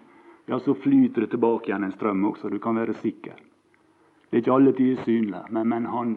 ja, 0.48 0.60
så 0.60 0.74
flyter 0.74 1.26
det 1.26 1.34
tilbake 1.36 1.70
igjen 1.70 1.84
en 1.84 1.94
strøm 1.94 2.26
også. 2.30 2.50
Du 2.50 2.60
kan 2.64 2.80
være 2.80 2.96
sikker. 3.04 3.36
Det 4.30 4.38
er 4.38 4.42
ikke 4.42 4.56
alle 4.56 4.74
tider 4.76 5.04
synlig, 5.04 5.42
men, 5.52 5.68
men 5.70 5.86
han, 5.92 6.14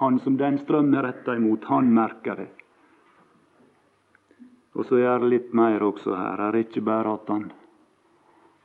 han, 0.00 0.18
som 0.22 0.38
den 0.38 0.58
strømmen 0.62 0.94
er 0.98 1.08
retta 1.10 1.34
imot, 1.36 1.66
han 1.70 1.90
merker 1.94 2.38
det. 2.38 2.50
Og 4.72 4.86
så 4.88 5.02
er 5.02 5.20
det 5.20 5.28
litt 5.28 5.50
mer 5.52 5.82
også 5.84 6.14
her. 6.16 6.38
Det 6.38 6.46
er 6.48 6.60
ikke 6.64 6.84
bare 6.86 7.16
at 7.18 7.28
han, 7.28 7.48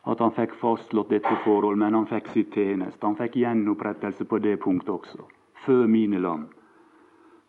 at 0.07 0.21
han 0.23 0.35
fikk 0.37 0.55
fastslått 0.61 1.11
dette 1.11 1.33
forhold, 1.43 1.77
men 1.81 1.97
han 1.97 2.07
fikk 2.07 2.29
sitt 2.31 2.55
tjeneste. 2.55 3.03
Han 3.03 3.17
fikk 3.19 3.35
gjenopprettelse 3.41 4.25
på 4.25 4.39
det 4.39 4.55
punktet 4.63 4.93
også. 4.93 5.25
Før 5.65 5.83
mine 5.91 6.21
lam, 6.23 6.45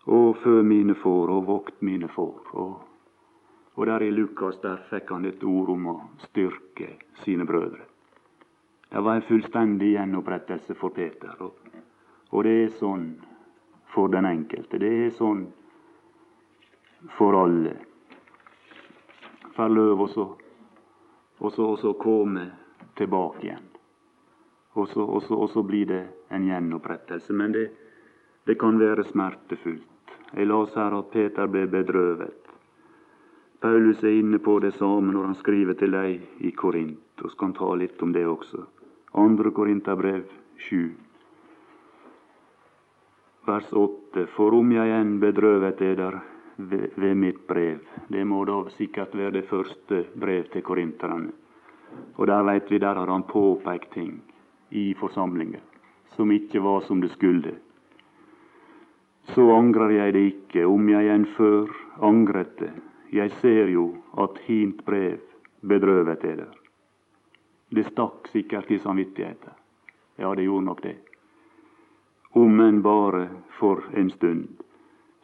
og 0.08 0.36
fø 0.42 0.62
mine 0.62 0.94
får, 0.96 1.30
og 1.30 1.46
vokt 1.46 1.82
mine 1.84 2.08
får. 2.08 2.52
Og, 2.56 2.78
og 3.74 3.86
der 3.86 4.02
i 4.06 4.10
Lukas 4.10 4.60
der 4.62 4.80
fikk 4.88 5.12
han 5.12 5.28
et 5.28 5.44
ord 5.44 5.68
om 5.74 5.86
å 5.92 5.96
styrke 6.24 6.94
sine 7.24 7.44
brødre. 7.48 7.84
Det 8.88 9.02
var 9.04 9.18
en 9.18 9.26
fullstendig 9.28 9.92
gjenopprettelse 9.92 10.74
for 10.80 10.96
Peter. 10.96 11.34
Og, 11.44 11.52
og 12.30 12.44
det 12.44 12.54
er 12.62 12.72
sånn 12.78 13.10
for 13.92 14.08
den 14.08 14.24
enkelte. 14.24 14.80
Det 14.80 14.92
er 15.04 15.12
sånn 15.12 15.44
for 17.18 17.36
alle. 17.36 17.76
Får 19.58 19.76
også. 19.76 20.28
Og 21.38 21.52
så 21.52 21.92
komme 22.00 22.46
tilbake 22.96 23.44
igjen. 23.44 23.68
Og 24.78 24.88
så, 25.52 25.62
blir 25.62 25.86
det 25.86 26.02
en 26.28 26.46
gjenopprettelse. 26.46 27.32
Men 27.32 27.52
det, 27.52 27.68
det 28.46 28.58
kan 28.58 28.78
være 28.78 29.04
smertefullt. 29.04 29.87
Jeg 30.34 30.46
leser 30.46 30.80
her 30.82 30.98
at 30.98 31.10
Peter 31.12 31.46
ble 31.48 31.66
bedrøvet. 31.70 32.48
Paulus 33.60 34.02
er 34.04 34.18
inne 34.20 34.38
på 34.38 34.58
det 34.62 34.74
samme 34.76 35.12
når 35.12 35.30
han 35.30 35.38
skriver 35.40 35.74
til 35.78 35.94
deg 35.96 36.44
i 36.46 36.50
Korint. 36.50 37.04
og 37.24 37.30
skal 37.30 37.52
ta 37.54 37.74
litt 37.74 38.02
om 38.02 38.12
det 38.12 38.26
også. 38.26 38.62
Andre 39.14 39.50
Korinterbrev 39.50 40.24
7, 40.56 40.92
vers 43.46 43.72
8. 43.72 44.26
For 44.36 44.54
om 44.54 44.72
jeg 44.72 44.92
enn 45.00 45.18
bedrøvet 45.20 45.80
eder 45.82 46.20
ved, 46.56 46.90
ved 46.96 47.14
mitt 47.14 47.46
brev 47.46 47.80
Det 48.08 48.24
må 48.26 48.44
da 48.44 48.64
sikkert 48.76 49.14
være 49.14 49.40
det 49.40 49.48
første 49.48 50.04
brev 50.14 50.44
til 50.52 50.62
korinterne. 50.62 51.32
Og 52.16 52.26
der 52.26 52.42
veit 52.44 52.70
vi, 52.70 52.78
der 52.78 52.94
har 52.94 53.10
han 53.10 53.22
påpekt 53.22 53.92
ting 53.92 54.22
i 54.70 54.94
forsamlingen 54.94 55.64
som 56.18 56.32
ikke 56.34 56.60
var 56.62 56.80
som 56.80 57.00
det 57.00 57.12
skulle. 57.14 57.54
Så 59.34 59.44
angrer 59.52 59.90
jeg 59.92 60.12
det 60.16 60.24
ikke, 60.32 60.66
om 60.66 60.88
jeg 60.88 61.08
enn 61.12 61.26
før 61.36 61.68
angret 62.04 62.54
det. 62.60 62.72
Jeg 63.12 63.32
ser 63.40 63.68
jo 63.72 63.90
at 64.20 64.38
hint 64.46 64.84
brev 64.84 65.20
bedrøvet 65.60 66.24
eder. 66.24 66.52
Det 67.68 67.84
stakk 67.90 68.28
sikkert 68.32 68.70
i 68.70 68.78
samvittigheten. 68.80 69.52
Ja, 70.16 70.34
det 70.34 70.48
gjorde 70.48 70.64
nok 70.64 70.82
det. 70.82 70.96
Om 72.32 72.60
enn 72.60 72.82
bare 72.82 73.28
for 73.58 73.84
en 73.96 74.10
stund. 74.10 74.48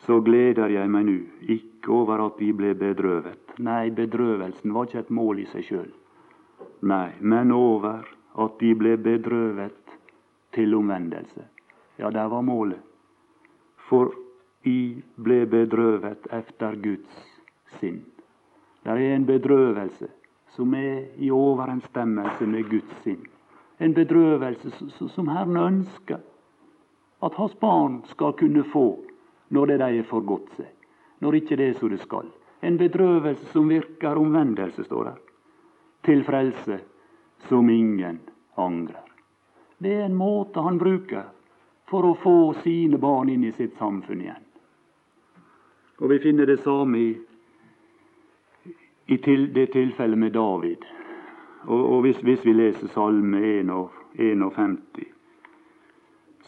Så 0.04 0.20
gleder 0.20 0.68
jeg 0.68 0.90
meg 0.92 1.06
nu, 1.08 1.18
ikke 1.40 1.92
over 1.92 2.26
at 2.26 2.38
de 2.38 2.52
ble 2.52 2.74
bedrøvet. 2.76 3.56
Nei, 3.58 3.88
bedrøvelsen 3.90 4.74
var 4.74 4.88
ikke 4.88 5.06
et 5.06 5.12
mål 5.16 5.40
i 5.40 5.46
seg 5.48 5.64
sjøl. 5.64 5.92
Nei, 6.84 7.14
men 7.20 7.52
over 7.56 8.04
at 8.44 8.58
de 8.60 8.74
ble 8.76 8.98
bedrøvet 9.00 9.96
til 10.52 10.74
omvendelse. 10.76 11.46
Ja, 11.98 12.10
der 12.10 12.28
var 12.28 12.44
målet. 12.44 12.82
For 13.88 14.12
I 14.64 15.02
ble 15.16 15.44
bedrøvet 15.46 16.28
efter 16.32 16.76
Guds 16.80 17.24
sinn. 17.78 18.00
Det 18.84 18.92
er 18.92 19.14
en 19.14 19.26
bedrøvelse 19.28 20.08
som 20.54 20.74
er 20.78 21.16
i 21.20 21.30
overensstemmelse 21.34 22.46
med 22.46 22.68
Guds 22.70 22.94
sinn. 23.04 23.24
En 23.80 23.94
bedrøvelse 23.94 24.70
som 25.10 25.28
Herren 25.28 25.56
ønsker 25.56 26.22
at 27.24 27.36
hans 27.40 27.54
barn 27.60 28.02
skal 28.08 28.36
kunne 28.38 28.64
få 28.72 28.86
når 29.54 29.66
det 29.66 29.78
de 29.80 29.90
har 29.98 30.08
forgått 30.08 30.50
seg, 30.56 30.70
når 31.20 31.40
ikke 31.40 31.56
det 31.60 31.68
er 31.68 31.78
som 31.78 31.92
det 31.92 32.00
skal. 32.02 32.28
En 32.64 32.78
bedrøvelse 32.80 33.46
som 33.52 33.68
virker 33.68 34.16
omvendelse, 34.16 34.84
står 34.84 35.10
der. 35.10 35.18
Til 36.04 36.24
frelse 36.24 36.78
som 37.48 37.68
ingen 37.70 38.20
angrer. 38.56 39.04
Det 39.78 39.92
er 39.92 40.06
en 40.06 40.16
måte 40.16 40.62
han 40.64 40.78
bruker 40.80 41.28
for 41.90 42.06
å 42.08 42.16
få 42.22 42.38
sine 42.62 42.98
barn 42.98 43.28
inn 43.28 43.44
i 43.44 43.52
sitt 43.52 43.76
samfunn 43.78 44.24
igjen. 44.24 44.42
Og 46.00 46.10
Vi 46.10 46.18
finner 46.18 46.46
det 46.46 46.62
samme 46.64 46.98
i 46.98 47.08
i 49.06 49.18
til, 49.18 49.52
det 49.52 49.66
tilfellet 49.72 50.18
med 50.18 50.32
David. 50.32 50.84
Og, 51.64 51.92
og 51.92 52.00
hvis, 52.04 52.20
hvis, 52.24 52.44
vi 52.44 52.52
leser 52.52 52.88
Salme 52.92 53.40
51, 54.16 54.78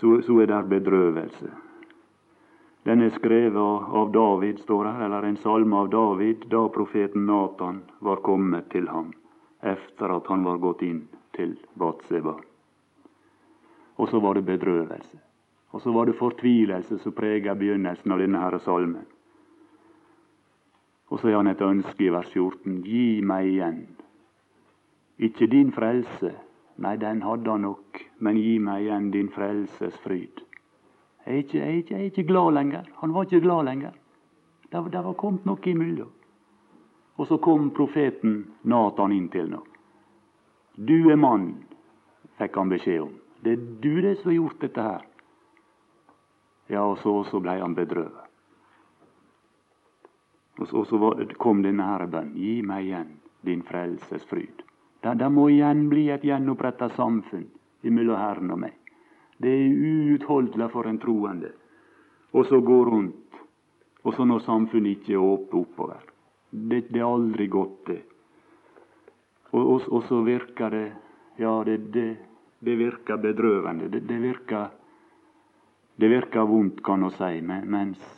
så, 0.00 0.20
så 0.22 0.40
er 0.40 0.50
det 0.50 0.62
bedrøvelse. 0.70 1.52
Den 2.86 3.02
er 3.02 3.10
skrevet 3.16 3.92
av 4.00 4.12
David, 4.14 4.60
står 4.62 4.84
her, 4.84 5.04
eller 5.08 5.26
en 5.26 5.38
salme 5.42 5.76
av 5.76 5.88
David, 5.90 6.46
da 6.52 6.68
profeten 6.70 7.26
Natan 7.26 7.82
var 7.98 8.22
kommet 8.22 8.70
til 8.70 8.88
ham 8.88 9.10
etter 9.66 10.12
at 10.14 10.28
han 10.30 10.44
var 10.46 10.60
gått 10.62 10.84
inn 10.86 11.00
til 11.34 11.56
Batseba. 11.74 12.36
Og 13.96 14.08
så 14.12 14.20
var 14.22 14.36
det 14.36 14.46
bedrøvelse. 14.46 15.25
Og 15.76 15.82
så 15.82 15.92
var 15.92 16.06
det 16.08 16.16
fortvilelse 16.16 16.96
som 17.02 17.12
preger 17.12 17.54
begynnelsen 17.54 18.12
av 18.14 18.20
denne 18.22 18.40
herre 18.40 18.56
salmen. 18.64 19.04
Og 21.12 21.20
så 21.20 21.28
har 21.28 21.42
han 21.42 21.50
et 21.50 21.60
ønske 21.60 22.06
i 22.06 22.12
vers 22.14 22.30
14. 22.32 22.78
Gi 22.80 23.20
meg 23.20 23.48
igjen. 23.50 23.82
Ikke 25.20 25.44
din 25.52 25.74
frelse, 25.76 26.30
nei, 26.80 26.94
den 26.96 27.20
hadde 27.20 27.52
han 27.52 27.66
nok, 27.66 28.00
men 28.24 28.40
gi 28.40 28.54
meg 28.56 28.86
igjen 28.86 29.10
din 29.12 29.28
frelses 29.34 29.98
fryd. 30.00 30.40
Jeg 31.26 31.34
er 31.34 31.42
ikke, 31.42 31.58
jeg 31.58 31.66
er 31.66 31.76
ikke, 31.82 31.92
jeg 31.92 32.00
er 32.00 32.10
ikke 32.10 32.24
glad 32.30 32.56
lenger. 32.56 32.88
Han 33.02 33.12
var 33.12 33.28
ikke 33.28 33.40
glad 33.44 33.68
lenger. 33.68 33.98
Det, 34.72 34.82
det 34.94 35.02
var 35.04 35.18
kommet 35.20 35.44
noe 35.44 35.72
imellom. 35.74 36.14
Og 37.20 37.28
så 37.28 37.36
kom 37.36 37.68
profeten 37.76 38.38
Natan 38.64 39.12
inn 39.12 39.28
til 39.28 39.52
ham. 39.52 39.68
Du 40.88 41.10
er 41.12 41.20
mann, 41.20 41.50
fikk 42.40 42.56
han 42.56 42.72
beskjed 42.72 43.04
om. 43.10 43.12
Det 43.44 43.58
er 43.58 43.68
du 43.84 43.92
det 44.00 44.14
som 44.22 44.32
har 44.32 44.38
gjort 44.38 44.64
dette 44.64 44.88
her. 44.88 45.04
Ja, 46.66 46.82
og 46.82 46.98
så, 46.98 47.12
så 47.30 47.40
ble 47.40 47.58
han 47.60 47.74
bedrøvet. 47.74 48.22
Og 50.56 50.68
så, 50.68 50.84
så 50.88 51.12
kom 51.38 51.60
denne 51.62 51.84
herre 51.84 52.08
bønn. 52.10 52.32
Gi 52.34 52.62
meg 52.64 52.88
igjen 52.88 53.12
din 53.46 53.62
frelses 53.62 54.24
fryd. 54.30 54.64
Det 55.06 55.28
må 55.30 55.50
igjen 55.52 55.86
bli 55.90 56.08
et 56.10 56.24
gjenoppretta 56.26 56.88
samfunn 56.96 57.46
mellom 57.86 58.18
Herren 58.18 58.50
og 58.50 58.58
meg. 58.64 58.74
Det 59.38 59.52
er 59.52 59.68
uutholdelig 59.70 60.68
for 60.72 60.88
en 60.88 60.98
troende. 60.98 61.52
Og 62.32 62.46
så 62.48 62.60
gå 62.60 62.78
rundt, 62.88 63.38
og 64.02 64.14
så 64.14 64.24
når 64.26 64.42
samfunnet 64.46 64.96
ikke 64.96 65.14
er 65.14 65.22
åpent 65.22 65.54
oppover. 65.60 66.02
Det, 66.50 66.86
det, 66.88 67.00
er 67.00 67.06
aldri 67.06 67.46
godt, 67.52 67.78
det. 67.86 68.00
Og, 69.52 69.60
og, 69.60 69.86
og, 69.92 70.02
så 70.08 70.22
virker 70.24 70.70
det 70.70 70.86
Ja, 71.38 71.52
det, 71.64 71.92
det, 71.92 72.16
det 72.64 72.78
virker 72.78 73.20
bedrøvende. 73.20 73.90
Det, 73.92 74.20
virker 74.22 74.70
det 75.96 76.08
virker 76.12 76.48
vondt, 76.48 76.82
kan 76.84 77.04
vi 77.04 77.10
si, 77.16 77.42
mens 77.42 78.16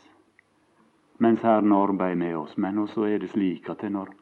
mens 1.18 1.42
Herren 1.42 1.72
arbeider 1.72 2.16
med 2.16 2.36
oss. 2.36 2.56
Men 2.56 2.78
også 2.78 3.06
er 3.08 3.18
det 3.18 3.32
slik 3.32 3.68
at 3.70 3.82
det 3.82 3.90
når, 3.92 4.12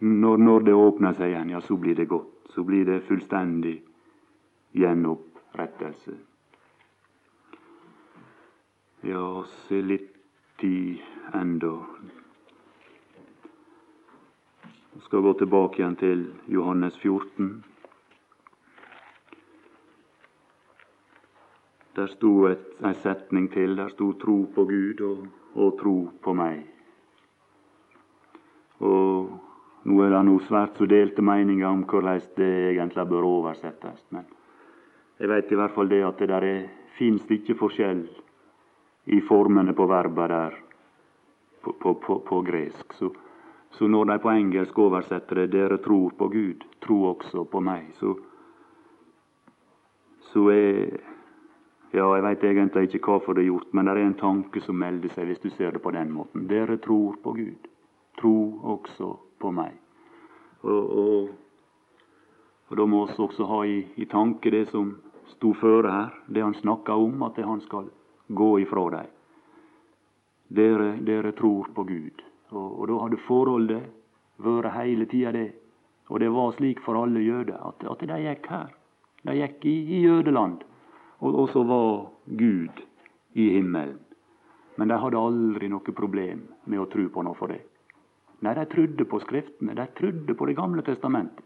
når, 0.00 0.36
når 0.36 0.66
det 0.66 0.74
åpner 0.74 1.14
seg 1.14 1.30
igjen, 1.30 1.52
ja, 1.54 1.60
så 1.62 1.78
blir 1.78 1.96
det 1.98 2.08
godt. 2.10 2.28
Så 2.54 2.64
blir 2.66 2.84
det 2.84 3.04
fullstendig 3.06 3.78
gjenopprettelse. 4.76 6.16
Ja, 9.06 9.44
se 9.66 9.80
litt 9.82 10.10
tid 10.60 11.00
enda. 11.34 11.72
Vi 14.92 15.00
skal 15.06 15.22
gå 15.24 15.32
tilbake 15.38 15.80
igjen 15.80 15.96
til 16.02 16.26
Johannes 16.50 16.98
14. 16.98 17.62
Der 21.96 22.06
sto 22.08 22.48
ei 22.48 22.94
setning 22.94 23.50
til. 23.52 23.76
Der 23.76 23.88
sto 23.88 24.12
'tro 24.12 24.46
på 24.54 24.64
Gud 24.64 25.00
og, 25.00 25.26
og 25.54 25.78
tro 25.78 26.10
på 26.22 26.32
meg'. 26.32 26.64
Og 28.80 29.38
nå 29.84 30.02
er 30.02 30.10
det 30.10 30.24
no 30.24 30.38
svært 30.38 30.78
så 30.78 30.86
delte 30.86 31.22
meninger 31.22 31.66
om 31.68 31.84
hvordan 31.84 32.20
det 32.36 32.52
egentlig 32.72 33.08
bør 33.08 33.24
oversettes. 33.24 34.04
Men 34.10 34.24
jeg 35.18 35.28
vet 35.28 35.52
i 35.52 35.54
hvert 35.54 35.74
fall 35.74 35.88
det 35.88 36.02
at 36.04 36.18
det 36.18 36.28
der 36.28 36.42
er, 36.42 36.68
finnes 36.98 37.30
ikke 37.30 37.54
forskjell 37.54 38.08
i 39.06 39.20
formene 39.20 39.74
på 39.74 39.86
verba 39.86 40.26
der 40.28 40.56
på, 41.62 41.72
på, 41.72 41.94
på, 41.94 42.18
på 42.18 42.42
gresk. 42.42 42.92
Så, 42.92 43.12
Så 43.72 43.88
når 43.88 44.04
de 44.04 44.18
på 44.18 44.28
engelsk 44.30 44.78
oversetter 44.78 45.34
det 45.34 45.50
'dere 45.50 45.78
tror 45.78 46.10
på 46.18 46.28
Gud, 46.28 46.64
tro 46.80 47.04
også 47.04 47.44
på 47.44 47.60
meg', 47.60 47.92
så, 47.92 48.14
så 50.20 50.48
er 50.48 51.00
Ja, 51.92 52.06
jeg 52.16 52.24
veit 52.24 52.44
egentlig 52.48 52.86
ikke 52.88 53.12
hvorfor 53.12 53.36
det 53.36 53.42
er 53.42 53.50
gjort, 53.50 53.68
men 53.76 53.84
det 53.84 53.92
er 53.92 54.06
en 54.06 54.16
tanke 54.16 54.60
som 54.64 54.78
melder 54.80 55.12
seg 55.12 55.28
hvis 55.28 55.42
du 55.42 55.50
ser 55.52 55.74
det 55.74 55.82
på 55.84 55.92
den 55.92 56.12
måten. 56.14 56.46
Dere 56.48 56.78
tror 56.80 57.18
på 57.20 57.34
Gud, 57.36 57.68
tro 58.16 58.36
også 58.74 59.10
på 59.42 59.52
meg. 59.52 59.76
Og, 60.62 60.94
og, 61.02 61.28
og 62.70 62.80
da 62.80 62.86
må 62.88 63.02
vi 63.10 63.18
også 63.26 63.48
ha 63.50 63.60
i, 63.68 63.82
i 64.00 64.08
tanke 64.08 64.54
det 64.54 64.70
som 64.70 64.94
sto 65.34 65.52
føre 65.60 65.92
her, 65.92 66.16
det 66.32 66.44
han 66.46 66.56
snakka 66.56 66.96
om, 66.96 67.26
at 67.28 67.36
han 67.44 67.60
skal 67.60 67.90
gå 68.28 68.50
ifra 68.64 68.88
dem. 68.96 69.12
Dere, 70.48 70.90
dere 71.04 71.36
tror 71.36 71.68
på 71.76 71.84
Gud. 71.84 72.24
Og, 72.52 72.68
og 72.80 72.88
da 72.88 72.98
hadde 73.04 73.22
forholdet 73.28 73.86
vært 74.40 74.72
hele 74.78 75.06
tida 75.12 75.32
det. 75.36 75.50
Og 76.08 76.20
det 76.20 76.32
var 76.32 76.52
slik 76.56 76.80
for 76.84 77.04
alle 77.04 77.20
jøder 77.20 77.60
at, 77.68 77.84
at 77.84 78.08
de 78.08 78.20
gikk 78.24 78.48
her. 78.52 78.72
De 79.28 79.36
gikk 79.36 79.64
i, 79.68 79.76
i 79.96 80.04
jødeland. 80.08 80.64
Og, 81.22 81.34
og 81.34 81.48
så 81.54 81.62
var 81.62 82.08
Gud 82.26 82.82
i 83.38 83.48
himmelen. 83.54 84.00
Men 84.76 84.88
de 84.88 84.98
hadde 84.98 85.20
aldri 85.20 85.68
noe 85.70 85.94
problem 85.94 86.46
med 86.64 86.80
å 86.80 86.88
tro 86.90 87.04
på 87.12 87.22
noe 87.22 87.38
for 87.38 87.52
det. 87.52 87.60
Nei, 88.42 88.54
de 88.58 88.64
trodde 88.66 89.06
på 89.06 89.20
Skriftene. 89.22 89.76
De 89.78 89.86
trodde 89.98 90.34
på 90.34 90.46
Det 90.46 90.56
gamle 90.58 90.82
testamentet. 90.82 91.44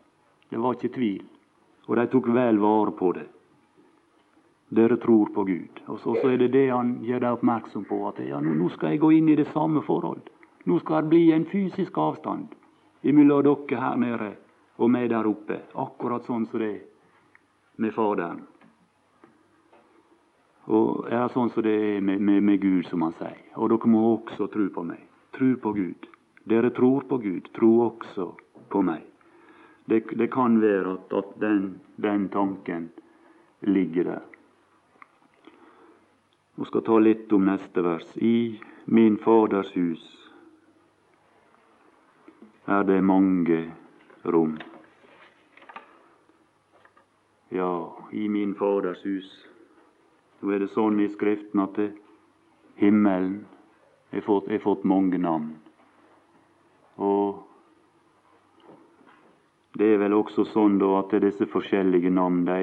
Det 0.49 0.59
var 0.63 0.77
ikke 0.77 0.95
tvil. 0.95 1.25
Og 1.87 1.97
de 1.99 2.07
tok 2.11 2.29
vel 2.35 2.61
vare 2.63 2.95
på 2.97 3.11
det. 3.13 3.27
Dere 4.69 4.97
tror 5.03 5.31
på 5.35 5.45
Gud. 5.45 5.83
Og 5.87 5.99
så, 6.01 6.15
så 6.23 6.31
er 6.31 6.41
det 6.43 6.53
det 6.55 6.69
han 6.71 6.97
gjør 7.07 7.23
deg 7.23 7.37
oppmerksom 7.37 7.85
på. 7.87 8.01
At 8.09 8.23
ja, 8.25 8.41
nå 8.41 8.71
skal 8.75 8.95
jeg 8.95 9.03
gå 9.03 9.13
inn 9.19 9.29
i 9.31 9.39
det 9.39 9.51
samme 9.53 9.83
forhold. 9.87 10.25
Nå 10.67 10.81
skal 10.83 11.05
det 11.05 11.13
bli 11.13 11.31
en 11.35 11.47
fysisk 11.47 11.99
avstand 11.99 12.55
mellom 13.07 13.45
dere 13.47 13.79
her 13.79 14.01
nede 14.03 14.33
og 14.83 14.91
meg 14.91 15.11
der 15.13 15.29
oppe. 15.29 15.61
Akkurat 15.79 16.27
sånn 16.27 16.49
som 16.51 16.63
det 16.63 16.73
er 16.73 16.85
med 17.83 17.95
Faderen. 17.95 18.43
Og 20.67 21.07
er 21.13 21.29
sånn 21.31 21.53
som 21.55 21.63
det 21.63 21.75
er 21.75 22.01
med, 22.03 22.21
med, 22.21 22.43
med 22.43 22.61
Gud, 22.63 22.87
som 22.91 23.05
han 23.07 23.15
sier. 23.21 23.39
Og 23.55 23.71
dere 23.71 23.91
må 23.91 24.03
også 24.17 24.49
tro 24.51 24.67
på 24.75 24.83
meg. 24.87 25.03
Tro 25.37 25.53
på 25.63 25.73
Gud. 25.77 26.09
Dere 26.47 26.71
tror 26.75 27.07
på 27.07 27.19
Gud, 27.23 27.51
tro 27.55 27.71
også 27.87 28.33
på 28.71 28.83
meg. 28.87 29.05
Det, 29.87 30.03
det 30.19 30.31
kan 30.35 30.59
være 30.63 30.97
at, 30.97 31.13
at 31.15 31.35
den, 31.43 31.81
den 32.03 32.29
tanken 32.35 32.89
ligger 33.63 34.11
der. 34.11 34.25
Vi 36.57 36.65
skal 36.65 36.83
ta 36.83 36.99
litt 36.99 37.33
om 37.37 37.47
neste 37.47 37.83
vers. 37.85 38.07
I 38.17 38.59
min 38.87 39.19
Faders 39.23 39.75
hus 39.77 40.05
er 42.67 42.87
det 42.89 43.03
mange 43.05 43.59
rom. 44.25 44.57
Ja, 47.55 47.93
i 48.11 48.29
min 48.29 48.55
Faders 48.59 49.05
hus. 49.05 49.29
Nå 50.47 50.53
er 50.55 50.63
det 50.63 50.69
sånn 50.71 51.01
i 51.03 51.09
Skriften 51.11 51.59
at 51.59 51.75
det, 51.75 51.89
himmelen 52.79 53.41
har 54.13 54.23
fått, 54.23 54.47
fått 54.63 54.85
mange 54.87 55.19
navn. 55.19 55.49
Og 57.03 57.41
det 59.75 59.89
er 59.91 59.99
vel 60.05 60.15
også 60.15 60.45
sånn 60.53 60.79
da 60.79 60.93
at 61.01 61.17
disse 61.25 61.49
forskjellige 61.51 62.13
navn 62.15 62.45
de 62.47 62.61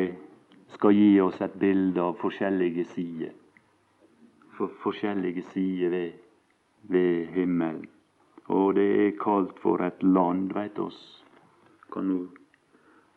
skal 0.78 0.96
gi 0.96 1.10
oss 1.26 1.41
et 1.43 1.60
bilde 1.60 2.00
av 2.00 2.15
forskjellige 2.24 2.88
sider 2.93 3.36
for 4.56 4.72
forskjellige 4.86 5.43
sider 5.52 5.91
ved, 5.91 6.15
ved 6.88 7.36
himmelen. 7.36 7.89
Og 8.48 8.76
det 8.80 8.88
er 9.02 9.19
kalt 9.19 9.60
for 9.60 9.84
et 9.84 10.00
land, 10.08 10.54
veit 10.56 10.80
oss. 10.80 11.00
Kan 11.91 12.08
du 12.08 12.17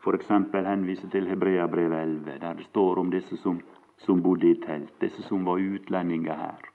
f.eks. 0.02 0.34
henvise 0.54 1.06
til 1.14 1.30
Hebreabrevet 1.30 2.02
11, 2.02 2.38
der 2.42 2.58
det 2.58 2.66
står 2.72 2.98
om 2.98 3.14
disse 3.14 3.38
som, 3.46 3.62
som, 3.96 4.22
bodde 4.22 4.48
i 4.50 4.54
telt, 4.60 4.94
disse 5.00 5.22
som 5.22 5.44
var 5.44 5.58
utlendinger 5.62 6.36
her. 6.36 6.70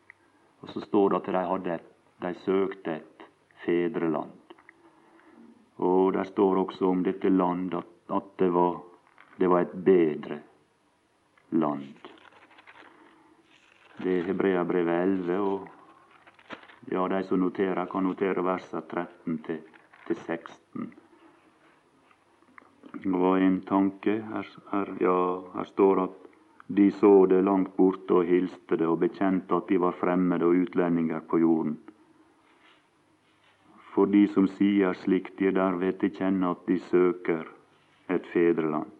Og 0.62 0.70
så 0.70 0.82
står 0.82 1.10
det 1.10 1.18
at 1.22 1.32
de, 1.32 1.44
hadde 1.52 1.80
de 2.22 2.34
søkte 2.46 2.96
et 3.00 3.26
fedreland. 3.66 4.56
Og 5.82 6.14
der 6.14 6.24
står 6.30 6.64
også 6.66 6.90
om 6.92 7.04
dette 7.04 7.30
land 7.30 7.74
at, 7.74 7.92
at 8.14 8.32
det, 8.40 8.50
var, 8.54 8.82
det 9.40 9.50
var 9.50 9.66
et 9.66 9.78
bedre 9.86 10.40
land. 11.52 12.10
Det 14.02 14.20
er 14.20 14.24
Hebreabrevet 14.30 15.02
11, 15.02 15.40
og 15.40 15.68
ja, 16.92 17.08
de 17.08 17.24
som 17.24 17.42
noterer, 17.42 17.86
kan 17.86 18.06
notere 18.06 18.44
versene 18.46 18.82
13 18.90 19.38
til, 19.46 19.62
til 20.08 20.18
16. 20.26 20.94
Det 23.04 23.20
var 23.26 23.38
en 23.38 23.62
tanke. 23.62 24.18
Her, 24.34 24.50
her, 24.72 24.94
ja, 25.02 25.18
her 25.56 25.70
står 25.70 26.04
at 26.04 26.31
de 26.76 26.92
så 26.92 27.26
det 27.26 27.42
langt 27.42 27.76
borte 27.78 28.22
og 28.22 28.28
hilste 28.30 28.78
det 28.80 28.88
og 28.88 29.00
bekjente 29.04 29.56
at 29.58 29.68
de 29.68 29.80
var 29.82 29.98
fremmede 30.00 30.48
og 30.48 30.64
utlendinger 30.64 31.24
på 31.28 31.42
jorden. 31.42 31.78
For 33.92 34.08
de 34.08 34.24
som 34.32 34.48
sier 34.48 34.96
slikt, 35.04 35.36
de 35.40 35.52
derved 35.52 36.00
til 36.00 36.14
kjenne 36.16 36.54
at 36.56 36.64
de 36.68 36.78
søker 36.88 37.44
et 38.10 38.28
fedreland. 38.34 38.92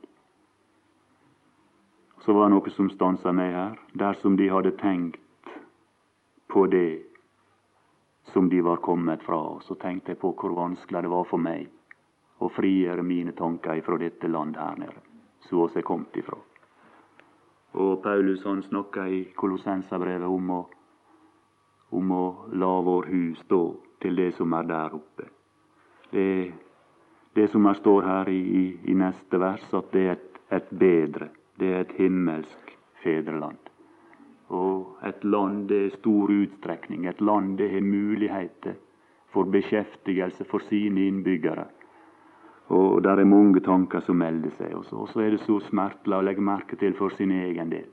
Så 2.22 2.36
var 2.36 2.50
det 2.50 2.56
noe 2.58 2.74
som 2.76 2.92
stansa 2.92 3.32
meg 3.34 3.56
her. 3.56 3.80
Dersom 3.98 4.36
de 4.38 4.50
hadde 4.52 4.76
tenkt 4.82 5.56
på 6.52 6.68
det 6.70 7.02
som 8.34 8.50
de 8.50 8.62
var 8.62 8.84
kommet 8.84 9.24
fra, 9.24 9.40
så 9.64 9.76
tenkte 9.80 10.14
jeg 10.14 10.22
på 10.22 10.36
hvor 10.38 10.54
vanskelig 10.60 11.08
det 11.08 11.16
var 11.16 11.26
for 11.30 11.42
meg 11.42 11.72
å 12.42 12.50
frigjøre 12.52 13.04
mine 13.06 13.34
tanker 13.38 13.80
ifra 13.80 13.98
dette 14.02 14.28
landet 14.28 14.62
her 14.62 14.80
nede, 14.84 15.04
så 15.48 15.68
vi 15.68 15.82
er 15.82 15.88
kommet 15.88 16.18
ifra. 16.18 16.38
Og 17.74 18.02
Paulus 18.04 18.44
han 18.46 18.64
snakka 18.64 19.08
i 19.08 19.24
Kolossensabrevet 19.36 20.28
om 20.28 20.52
om 21.92 22.12
å 22.12 22.26
la 22.56 22.72
vår 22.82 23.08
hus 23.12 23.40
stå 23.46 23.62
til 24.02 24.16
det 24.16 24.32
som 24.38 24.54
er 24.56 24.68
der 24.68 24.94
oppe. 24.96 25.26
Det, 26.12 26.52
det 27.36 27.48
som 27.52 27.66
her 27.68 27.80
står 27.80 28.08
her 28.08 28.30
i, 28.32 28.40
i, 28.40 28.64
i 28.92 28.96
neste 28.96 29.40
vers, 29.40 29.66
at 29.76 29.92
det 29.92 30.06
er 30.06 30.16
et, 30.16 30.40
et 30.52 30.72
bedre 30.72 31.28
det 31.60 31.74
er 31.74 31.84
et 31.84 31.98
himmelsk 32.00 32.72
fedreland. 33.04 33.60
Og 34.52 34.98
et 35.08 35.24
land 35.24 35.68
det 35.70 35.82
er 35.86 35.98
stor 36.00 36.32
utstrekning. 36.34 37.06
Et 37.08 37.22
land 37.22 37.58
det 37.60 37.70
har 37.72 37.86
muligheter 37.86 38.80
for 39.32 39.48
beskjeftigelse 39.52 40.48
for 40.50 40.64
sine 40.68 41.06
innbyggere. 41.08 41.68
Og 42.72 43.02
der 43.04 43.20
er 43.20 43.28
mange 43.28 43.60
tanker 43.60 44.04
som 44.06 44.22
melder 44.22 44.54
seg. 44.58 44.76
Og 44.76 45.10
så 45.12 45.24
er 45.24 45.34
det 45.36 45.42
så 45.44 45.60
smertelig 45.68 46.18
å 46.18 46.24
legge 46.24 46.46
merke 46.46 46.80
til 46.80 46.96
for 46.98 47.14
sin 47.18 47.34
egen 47.36 47.72
del. 47.74 47.90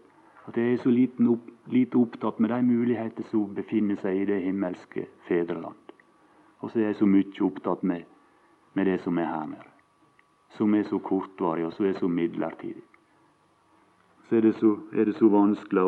At 0.48 0.56
jeg 0.56 0.72
er 0.72 0.82
så 0.82 0.92
opp, 1.32 1.48
lite 1.68 1.98
opptatt 1.98 2.38
med 2.38 2.50
de 2.50 2.62
muligheter 2.62 3.26
som 3.30 3.54
befinner 3.54 3.98
seg 4.00 4.22
i 4.22 4.28
det 4.30 4.42
himmelske 4.44 5.08
fedreland. 5.28 5.96
Og 6.60 6.70
så 6.70 6.78
er 6.78 6.90
jeg 6.90 7.00
så 7.02 7.06
mye 7.06 7.42
opptatt 7.44 7.82
med, 7.82 8.06
med 8.74 8.86
det 8.86 9.00
som 9.02 9.18
er 9.18 9.28
her 9.28 9.50
nede. 9.50 9.74
Som 10.56 10.74
er 10.74 10.86
så 10.88 10.98
kortvarig, 10.98 11.66
og 11.66 11.74
som 11.76 11.86
er 11.86 11.98
så 11.98 12.08
midlertidig 12.08 12.86
så 14.28 14.36
er 14.36 14.40
det 14.40 14.54
så, 14.54 14.76
er 14.92 15.04
det 15.04 15.16
så 15.16 15.28
vanskelig 15.32 15.84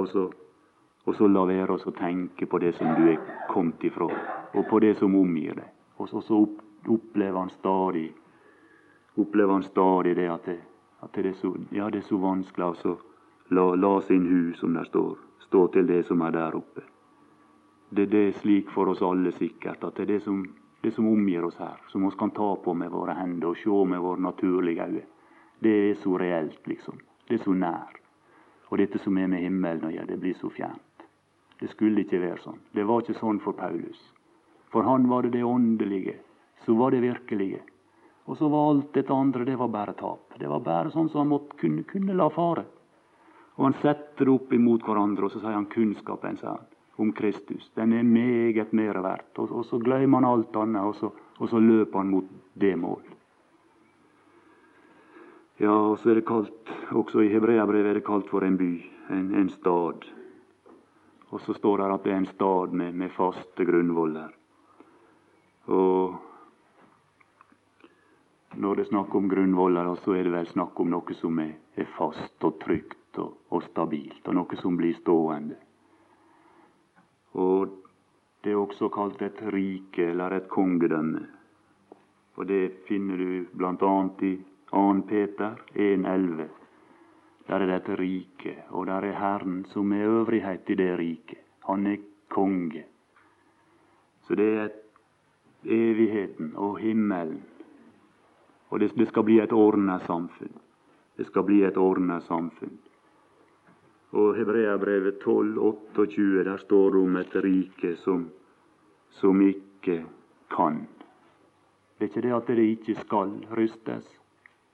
å 1.04 1.12
så 1.12 1.28
la 1.28 1.42
være 1.44 1.76
å 1.76 1.92
tenke 1.96 2.46
på 2.46 2.58
det 2.62 2.72
som 2.78 2.94
du 2.96 3.10
er 3.12 3.18
kommet 3.50 3.84
ifra, 3.84 4.08
og 4.54 4.68
på 4.70 4.80
det 4.80 4.94
som 4.98 5.16
omgir 5.16 5.58
deg. 5.58 5.68
Og 6.00 6.08
så, 6.08 6.22
så 6.24 6.38
opp, 6.46 6.62
opplever 6.88 7.36
han 7.36 7.52
stadig 7.52 8.06
opplever 9.20 9.52
han 9.52 9.66
stadig 9.66 10.16
det 10.16 10.28
at 10.30 10.44
det, 10.44 10.58
at 11.00 11.12
det, 11.14 11.26
er, 11.26 11.36
så, 11.40 11.54
ja, 11.70 11.90
det 11.90 12.02
er 12.02 12.08
så 12.08 12.18
vanskelig 12.20 12.66
å 12.66 12.96
la, 13.56 13.66
la, 13.74 13.92
sin 14.06 14.26
hu, 14.26 14.54
som 14.54 14.74
der 14.74 14.88
står, 14.88 15.18
stå 15.46 15.66
til 15.74 15.86
det 15.86 16.02
som 16.08 16.22
er 16.22 16.34
der 16.36 16.56
oppe. 16.56 16.84
Det, 17.90 18.06
det 18.12 18.26
er 18.28 18.36
slik 18.38 18.70
for 18.70 18.92
oss 18.92 19.02
alle 19.02 19.32
sikkert 19.34 19.84
at 19.84 19.96
det 19.96 20.06
er 20.06 20.12
det 20.14 20.20
som, 20.26 20.44
det 20.84 20.92
som 20.94 21.08
omgir 21.10 21.44
oss 21.44 21.58
her, 21.58 21.80
som 21.88 22.04
vi 22.06 22.12
kan 22.18 22.30
ta 22.36 22.52
på 22.64 22.74
med 22.74 22.92
våre 22.92 23.16
hender 23.18 23.50
og 23.50 23.58
se 23.58 23.80
med 23.92 24.04
våre 24.04 24.22
naturlige 24.22 24.86
øyne, 24.86 25.08
det 25.60 25.72
er 25.90 25.96
så 26.00 26.16
reelt, 26.18 26.62
liksom. 26.66 27.00
Det 27.28 27.36
er 27.36 27.44
så 27.44 27.52
nær. 27.52 27.98
Og 28.70 28.78
dette 28.78 28.98
som 29.02 29.18
er 29.18 29.28
med 29.28 29.42
himmelen 29.42 29.88
å 29.88 29.92
gjøre, 29.92 30.08
det 30.08 30.20
blir 30.22 30.36
så 30.38 30.48
fjernt. 30.54 31.04
Det 31.60 31.68
skulle 31.68 32.04
ikke 32.04 32.22
være 32.22 32.40
sånn. 32.40 32.60
Det 32.72 32.86
var 32.88 33.02
ikke 33.02 33.18
sånn 33.18 33.42
for 33.44 33.58
Paulus. 33.58 33.98
For 34.72 34.86
han 34.86 35.08
var 35.10 35.26
det 35.26 35.34
det 35.34 35.44
åndelige. 35.44 36.16
Så 36.64 36.76
var 36.78 36.94
det 36.94 37.02
virkelige. 37.04 37.60
Og 38.28 38.36
så 38.38 38.48
var 38.48 38.68
alt 38.70 38.92
dette 38.94 39.14
andre 39.14 39.44
det 39.44 39.56
var 39.58 39.70
bare 39.72 39.94
tap. 39.98 40.36
Det 40.38 40.48
var 40.48 40.60
bare 40.64 40.92
sånn 40.92 41.08
som 41.08 41.24
han 41.24 41.32
måtte 41.32 41.56
kunne, 41.60 41.86
kunne 41.88 42.16
la 42.16 42.28
fare. 42.30 42.66
Og 43.56 43.66
han 43.66 43.78
setter 43.82 44.24
det 44.28 44.32
opp 44.32 44.52
imot 44.56 44.84
hverandre, 44.86 45.26
og 45.26 45.32
så 45.32 45.40
sier 45.42 45.56
han 45.56 45.68
kunnskapen 45.72 46.38
sier 46.40 46.54
han, 46.54 46.68
om 47.00 47.10
Kristus. 47.16 47.70
Den 47.76 47.92
er 47.96 48.06
meget 48.06 48.72
mer 48.76 49.00
verdt. 49.04 49.32
Og, 49.42 49.50
og 49.52 49.66
så 49.68 49.80
glemmer 49.82 50.20
han 50.20 50.28
alt 50.30 50.56
annet, 50.56 50.84
og 50.84 50.94
så, 50.96 51.10
og 51.40 51.50
så 51.50 51.60
løper 51.60 52.00
han 52.00 52.12
mot 52.12 52.30
det 52.60 52.76
mål. 52.80 53.02
Ja, 55.60 55.74
og 55.74 55.98
så 56.00 56.12
er 56.12 56.20
det 56.20 56.28
kalt, 56.28 56.72
også 56.96 57.20
i 57.20 57.28
Hebreabrevet 57.28 57.90
er 57.90 57.98
det 57.98 58.06
kalt 58.06 58.30
for 58.32 58.46
en 58.46 58.56
by, 58.56 58.70
en, 59.12 59.26
en 59.36 59.50
stad. 59.52 60.06
Og 61.30 61.42
så 61.44 61.52
står 61.52 61.82
det 61.82 61.90
at 61.92 62.06
det 62.06 62.14
er 62.14 62.22
en 62.22 62.30
stad 62.30 62.72
med, 62.72 62.96
med 62.96 63.12
faste 63.12 63.66
grunnvoller. 63.68 64.32
Og 65.68 66.16
når 68.56 68.74
det 68.74 68.84
er 68.84 68.90
snakk 68.90 69.14
om 69.14 69.28
grunnvoller, 69.30 69.94
så 70.02 70.14
er 70.18 70.26
det 70.26 70.32
vel 70.34 70.48
snakk 70.50 70.80
om 70.80 70.90
noe 70.90 71.14
som 71.14 71.38
er, 71.38 71.52
er 71.78 71.90
fast 71.96 72.46
og 72.46 72.58
trygt 72.62 73.18
og, 73.22 73.36
og, 73.50 73.62
stabilt, 73.70 74.26
og 74.26 74.34
noe 74.34 74.58
som 74.58 74.78
blir 74.78 74.96
stående. 74.98 75.58
Og 77.38 77.76
det 78.42 78.50
er 78.50 78.58
også 78.58 78.88
kalt 78.90 79.22
et 79.22 79.38
rike 79.54 80.10
eller 80.10 80.34
et 80.34 80.48
kongedømme. 80.50 81.26
Og 82.40 82.46
det 82.48 82.86
finner 82.88 83.20
du 83.20 83.46
bl.a. 83.52 83.92
i 84.26 84.32
2. 84.70 84.82
Peter 85.06 85.60
1,11. 85.74 86.48
Der 87.46 87.60
er 87.60 87.66
det 87.66 87.76
et 87.76 87.98
rike, 87.98 88.56
og 88.70 88.86
der 88.86 89.06
er 89.10 89.18
Herren 89.18 89.64
som 89.70 89.92
er 89.92 90.08
øvrighet 90.08 90.70
i 90.70 90.78
det 90.78 90.98
riket. 90.98 91.38
Han 91.66 91.86
er 91.86 92.02
konge. 92.30 92.84
Så 94.26 94.34
det 94.34 94.50
er 94.58 94.68
evigheten 95.64 96.52
og 96.56 96.78
himmelen. 96.78 97.42
Og 98.70 98.80
det, 98.80 98.92
det 98.96 99.08
skal 99.08 99.26
bli 99.26 99.40
et 99.42 99.52
ordna 99.52 99.98
samfunn. 100.06 100.54
Det 101.16 101.26
skal 101.26 101.44
bli 101.44 101.62
et 101.66 101.76
ordna 101.76 102.20
samfunn. 102.20 102.78
Og 104.10 104.34
Hebreabrevet 104.34 105.18
12, 105.22 105.58
28, 105.58 106.44
der 106.44 106.56
står 106.56 106.90
det 106.90 107.00
om 107.00 107.16
et 107.16 107.36
rike 107.44 107.96
som, 107.96 108.30
som 109.10 109.42
ikke 109.42 110.04
kan. 110.50 110.86
Det 111.98 112.06
er 112.06 112.10
ikke 112.10 112.22
det 112.26 112.32
at 112.34 112.46
det 112.46 112.64
ikke 112.64 112.94
skal 113.02 113.34
rystes, 113.58 114.06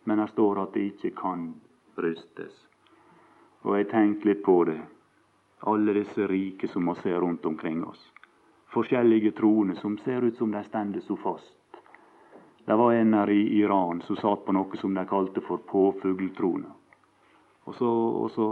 men 0.05 0.19
der 0.19 0.27
står 0.27 0.63
at 0.63 0.75
det 0.75 0.85
ikke 0.93 1.11
kan 1.19 1.49
rystes. 1.99 2.55
Og 3.67 3.77
jeg 3.79 3.89
tenker 3.91 4.31
litt 4.31 4.45
på 4.47 4.61
det. 4.65 4.81
Alle 5.67 5.95
disse 5.97 6.29
rike 6.31 6.69
som 6.69 6.89
vi 6.89 6.95
ser 7.03 7.21
rundt 7.21 7.47
omkring 7.47 7.85
oss. 7.85 8.13
Forskjellige 8.73 9.33
troende 9.41 9.75
som 9.77 9.99
ser 9.99 10.23
ut 10.23 10.37
som 10.37 10.53
de 10.53 10.63
stender 10.65 11.01
så 11.01 11.17
fast. 11.17 11.56
Det 12.67 12.77
var 12.77 12.93
en 12.93 13.15
her 13.15 13.31
i 13.31 13.43
Iran 13.61 14.03
som 14.03 14.19
satt 14.19 14.45
på 14.45 14.55
noe 14.57 14.79
som 14.81 14.95
de 14.95 15.05
kalte 15.07 15.41
for 15.47 15.63
påfugltrona. 15.71 16.73
Og 17.67 17.75
så, 17.75 17.91
og 17.91 18.31
så 18.35 18.49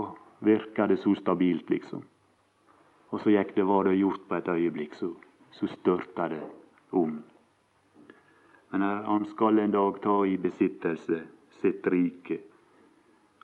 virka 0.46 0.86
det 0.86 1.00
så 1.02 1.14
stabilt, 1.18 1.70
liksom. 1.70 2.02
Og 3.10 3.20
så 3.20 3.34
gikk 3.34 3.54
det, 3.56 3.66
var 3.66 3.86
det 3.86 3.98
gjort 3.98 4.24
på 4.28 4.38
et 4.38 4.50
øyeblikk, 4.54 4.94
så, 4.94 5.10
så 5.54 5.66
størta 5.70 6.28
det 6.30 6.42
om. 6.90 7.20
Men 8.70 8.82
han 8.82 9.26
skal 9.30 9.58
en 9.58 9.74
dag 9.74 10.00
ta 10.02 10.16
i 10.26 10.38
besittelse 10.38 11.20
sitt 11.60 11.86
rike 11.86 12.40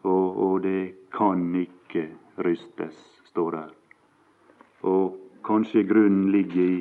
og, 0.03 0.39
og 0.39 0.63
det 0.63 1.11
kan 1.13 1.43
ikke 1.57 2.07
rystes, 2.45 2.97
står 3.29 3.51
der. 3.57 3.75
Og 4.89 5.19
kanskje 5.45 5.85
grunnen 5.85 6.31
ligger 6.33 6.63
i, 6.63 6.81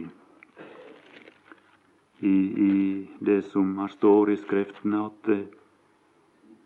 i, 2.19 2.35
i 2.67 3.07
det 3.19 3.41
som 3.51 3.77
her 3.79 3.91
står 3.93 4.31
i 4.33 4.37
Skriftene, 4.37 5.05
at 5.05 5.29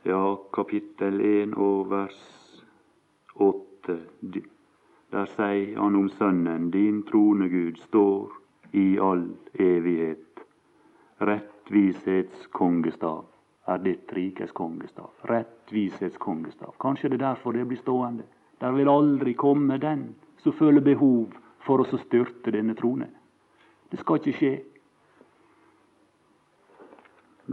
ja, 0.03 0.35
kapittel 0.53 1.21
1 1.21 1.57
og 1.57 1.89
vers 1.91 2.21
8 3.35 3.99
Der 5.13 5.29
sier 5.35 5.77
han 5.77 5.95
om 5.95 6.09
Sønnen, 6.09 6.71
din 6.71 7.03
trone, 7.05 7.49
Gud, 7.49 7.77
står 7.85 8.31
i 8.73 8.97
all 8.97 9.27
evighet. 9.53 10.41
Rettvishets 11.21 12.47
kongestav 12.51 13.25
er 13.67 13.77
ditt 13.77 14.11
rikes 14.13 14.51
kongestav. 14.51 15.11
Rettvisets 15.29 16.17
kongestav. 16.17 16.73
Kanskje 16.79 17.09
det 17.09 17.21
er 17.21 17.29
derfor 17.29 17.53
det 17.53 17.67
blir 17.67 17.79
stående. 17.79 18.23
Der 18.59 18.71
vil 18.71 18.89
aldri 18.89 19.33
komme 19.33 19.77
den 19.77 20.15
som 20.43 20.53
føler 20.53 20.81
behov 20.81 21.31
for 21.63 21.79
å 21.79 21.87
styrte 21.97 22.51
denne 22.51 22.75
trone. 22.75 23.07
Det 23.91 23.99
skal 24.01 24.19
ikke 24.19 24.37
skje. 24.37 24.53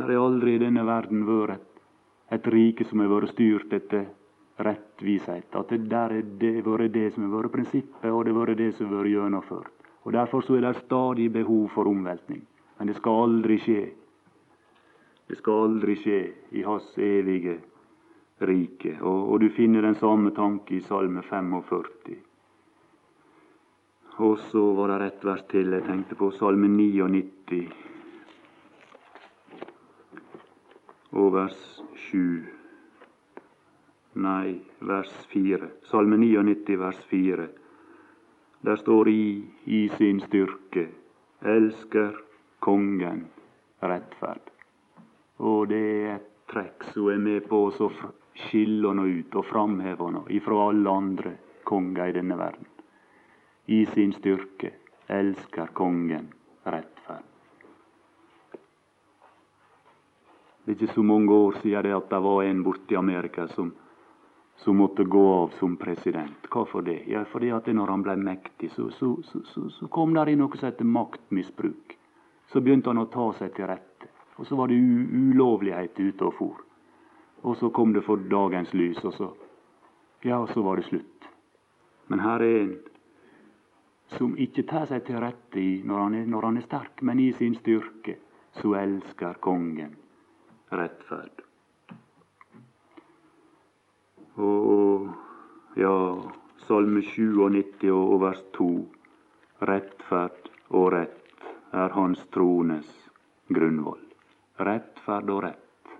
Det 0.00 0.08
har 0.08 0.24
aldri 0.24 0.54
i 0.56 0.62
denne 0.62 0.84
verden 0.88 1.26
vært 1.28 1.60
et, 2.32 2.46
rike 2.46 2.86
som 2.88 3.02
har 3.02 3.10
vært 3.10 3.34
styrt 3.34 3.72
etter 3.76 4.06
rettvishet. 4.64 5.50
At 5.52 5.68
det 5.68 5.90
der 5.92 6.14
er 6.16 6.30
det 6.40 6.64
vært 6.64 6.94
det 6.94 7.10
som 7.12 7.26
har 7.26 7.34
vært 7.34 7.52
prinsippet, 7.52 8.08
og 8.08 8.24
det 8.24 8.32
har 8.32 8.38
vært 8.40 8.60
det 8.62 8.70
som 8.78 8.88
har 8.88 9.02
vært 9.02 9.12
gjennomført. 9.12 9.74
Og 10.04 10.14
Derfor 10.16 10.40
så 10.40 10.56
er 10.56 10.64
det 10.64 10.76
stadig 10.80 11.26
behov 11.32 11.68
for 11.74 11.90
omveltning. 11.90 12.40
Men 12.78 12.88
det 12.88 12.96
skal 12.96 13.26
aldri 13.26 13.58
skje 13.60 13.82
det 15.30 15.36
skal 15.38 15.66
aldri 15.68 15.94
skje 15.94 16.16
i 16.58 16.62
Hans 16.66 16.88
evige 16.98 17.60
rike. 18.48 18.96
Og, 18.98 19.28
og 19.30 19.36
du 19.44 19.50
finner 19.54 19.84
den 19.86 19.94
samme 20.00 20.32
tanke 20.34 20.74
i 20.74 20.80
Salme 20.82 21.22
45. 21.22 22.16
Og 24.26 24.40
så 24.48 24.64
var 24.74 24.90
det 24.90 25.06
ett 25.06 25.28
vers 25.28 25.44
til 25.52 25.70
jeg 25.76 25.86
tenkte 25.86 26.18
på, 26.18 26.32
Salme 26.34 26.66
99 26.72 27.89
og 31.12 31.32
vers 31.34 31.82
7. 32.10 32.46
Nei, 34.20 34.60
vers 34.80 35.12
4. 35.32 35.70
Salme 35.90 36.18
99, 36.20 36.78
vers 36.78 37.00
4. 37.10 37.48
Der 38.66 38.76
står 38.76 39.08
i, 39.08 39.24
i 39.64 39.88
sin 39.96 40.20
styrke, 40.20 40.88
elsker 41.40 42.18
kongen 42.60 43.24
rettferd. 43.82 44.50
Og 45.40 45.70
det 45.70 45.80
er 45.80 46.14
et 46.18 46.28
trekk 46.52 46.84
som 46.92 47.08
er 47.08 47.22
med 47.22 47.46
på 47.48 47.62
å 47.70 47.90
skille 48.48 48.90
henne 48.90 49.06
ut 49.08 49.38
og 49.40 49.48
framheve 49.48 50.10
henne 50.10 50.24
ifra 50.36 50.66
alle 50.68 50.96
andre 51.02 51.34
konger 51.64 52.10
i 52.10 52.16
denne 52.18 52.36
verden. 52.38 52.68
I 53.70 53.84
sin 53.94 54.12
styrke 54.12 54.74
elsker 55.08 55.72
kongen 55.74 56.28
rettferd. 56.66 56.99
Er 60.70 60.76
ikke 60.76 60.94
så 60.94 61.02
mange 61.02 61.35
år 61.35 61.56
siden 61.59 61.83
det 61.83 61.94
at 61.96 62.11
det 62.12 62.18
var 62.22 62.44
en 62.46 62.62
borte 62.62 62.94
i 62.94 62.96
Amerika 62.96 63.48
som, 63.50 63.72
som 64.62 64.76
måtte 64.78 65.02
gå 65.02 65.22
av 65.35 65.48
som 65.59 65.72
president. 65.76 66.46
Hvorfor 66.46 66.85
det? 66.87 67.09
Ja, 67.11 67.24
fordi 67.26 67.48
at 67.50 67.66
når 67.66 67.90
han 67.90 68.02
ble 68.06 68.14
mektig, 68.16 68.68
så, 68.70 68.87
så, 68.94 69.16
så, 69.24 69.64
så 69.66 69.88
kom 69.90 70.14
det 70.14 70.28
inn 70.30 70.38
noe 70.38 70.54
som 70.61 70.68
heter 70.68 70.87
maktmisbruk. 70.87 71.96
Så 72.52 72.62
begynte 72.62 72.92
han 72.92 73.02
å 73.02 73.09
ta 73.11 73.24
seg 73.40 73.50
til 73.56 73.66
rette. 73.66 74.06
Og 74.38 74.46
så 74.46 74.59
var 74.61 74.70
det 74.70 74.78
ulovlighet 74.78 75.98
ute 75.98 76.28
og 76.28 76.37
for. 76.38 76.61
Og 77.42 77.56
så 77.59 77.72
kom 77.74 77.90
det 77.96 78.04
for 78.06 78.22
dagens 78.30 78.70
lys, 78.74 79.02
og 79.04 79.16
så 79.18 79.33
Ja, 80.22 80.38
og 80.38 80.52
så 80.54 80.62
var 80.62 80.76
det 80.76 80.85
slutt. 80.87 81.26
Men 82.06 82.22
her 82.22 82.44
er 82.46 82.61
en 82.61 82.76
som 84.14 84.37
ikke 84.38 84.62
tar 84.70 84.87
seg 84.87 85.02
til 85.09 85.18
rette 85.18 85.66
når 85.83 85.98
han, 86.04 86.14
er, 86.14 86.30
når 86.30 86.46
han 86.46 86.62
er 86.62 86.66
sterk, 86.68 87.02
men 87.02 87.18
i 87.18 87.33
sin 87.33 87.59
styrke 87.59 88.20
så 88.61 88.76
elsker 88.78 89.42
kongen 89.42 89.96
rettferd. 90.70 91.42
Og 94.40 95.09
ja, 95.76 95.94
Salme 96.66 97.02
97 97.02 97.90
og 97.90 98.20
vers 98.22 98.42
2. 98.56 98.68
Rettferd 99.68 100.50
og 100.70 100.92
rett 100.94 101.44
er 101.76 101.92
hans 101.96 102.22
trones 102.35 102.88
grunnvoll. 103.50 104.04
Rettferd 104.61 105.30
og 105.35 105.42
rett. 105.44 105.92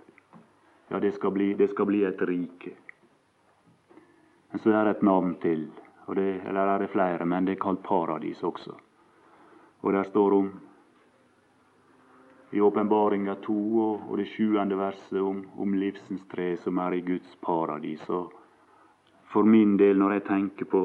Ja, 0.91 0.99
det 0.99 1.13
skal 1.15 1.31
bli, 1.35 1.53
det 1.59 1.69
skal 1.71 1.87
bli 1.87 2.03
et 2.07 2.21
rike. 2.27 2.73
Men 4.51 4.63
så 4.63 4.73
er 4.75 4.85
det 4.85 4.97
et 4.97 5.05
navn 5.07 5.35
til. 5.43 5.69
Det, 6.11 6.41
eller 6.43 6.67
er 6.67 6.81
det 6.83 6.89
flere, 6.91 7.25
men 7.25 7.45
det 7.47 7.53
er 7.55 7.61
kalt 7.63 7.83
paradis 7.83 8.41
også. 8.43 8.73
Og 9.81 9.93
der 9.93 10.03
står 10.03 10.33
om 10.35 10.49
i 12.51 12.61
åpenbaringa 12.61 13.35
to 13.35 13.57
og, 13.79 14.09
og 14.09 14.17
det 14.19 14.27
sjuende 14.33 14.75
verset 14.75 15.21
om, 15.21 15.45
om 15.57 15.73
livsens 15.73 16.23
tre 16.31 16.55
som 16.59 16.79
er 16.83 16.97
i 16.97 17.01
Guds 17.05 17.35
paradis. 17.41 18.03
Og 18.09 18.33
for 19.31 19.47
min 19.47 19.77
del, 19.79 19.97
når 19.97 20.17
jeg 20.17 20.25
tenker 20.27 20.67
på, 20.71 20.83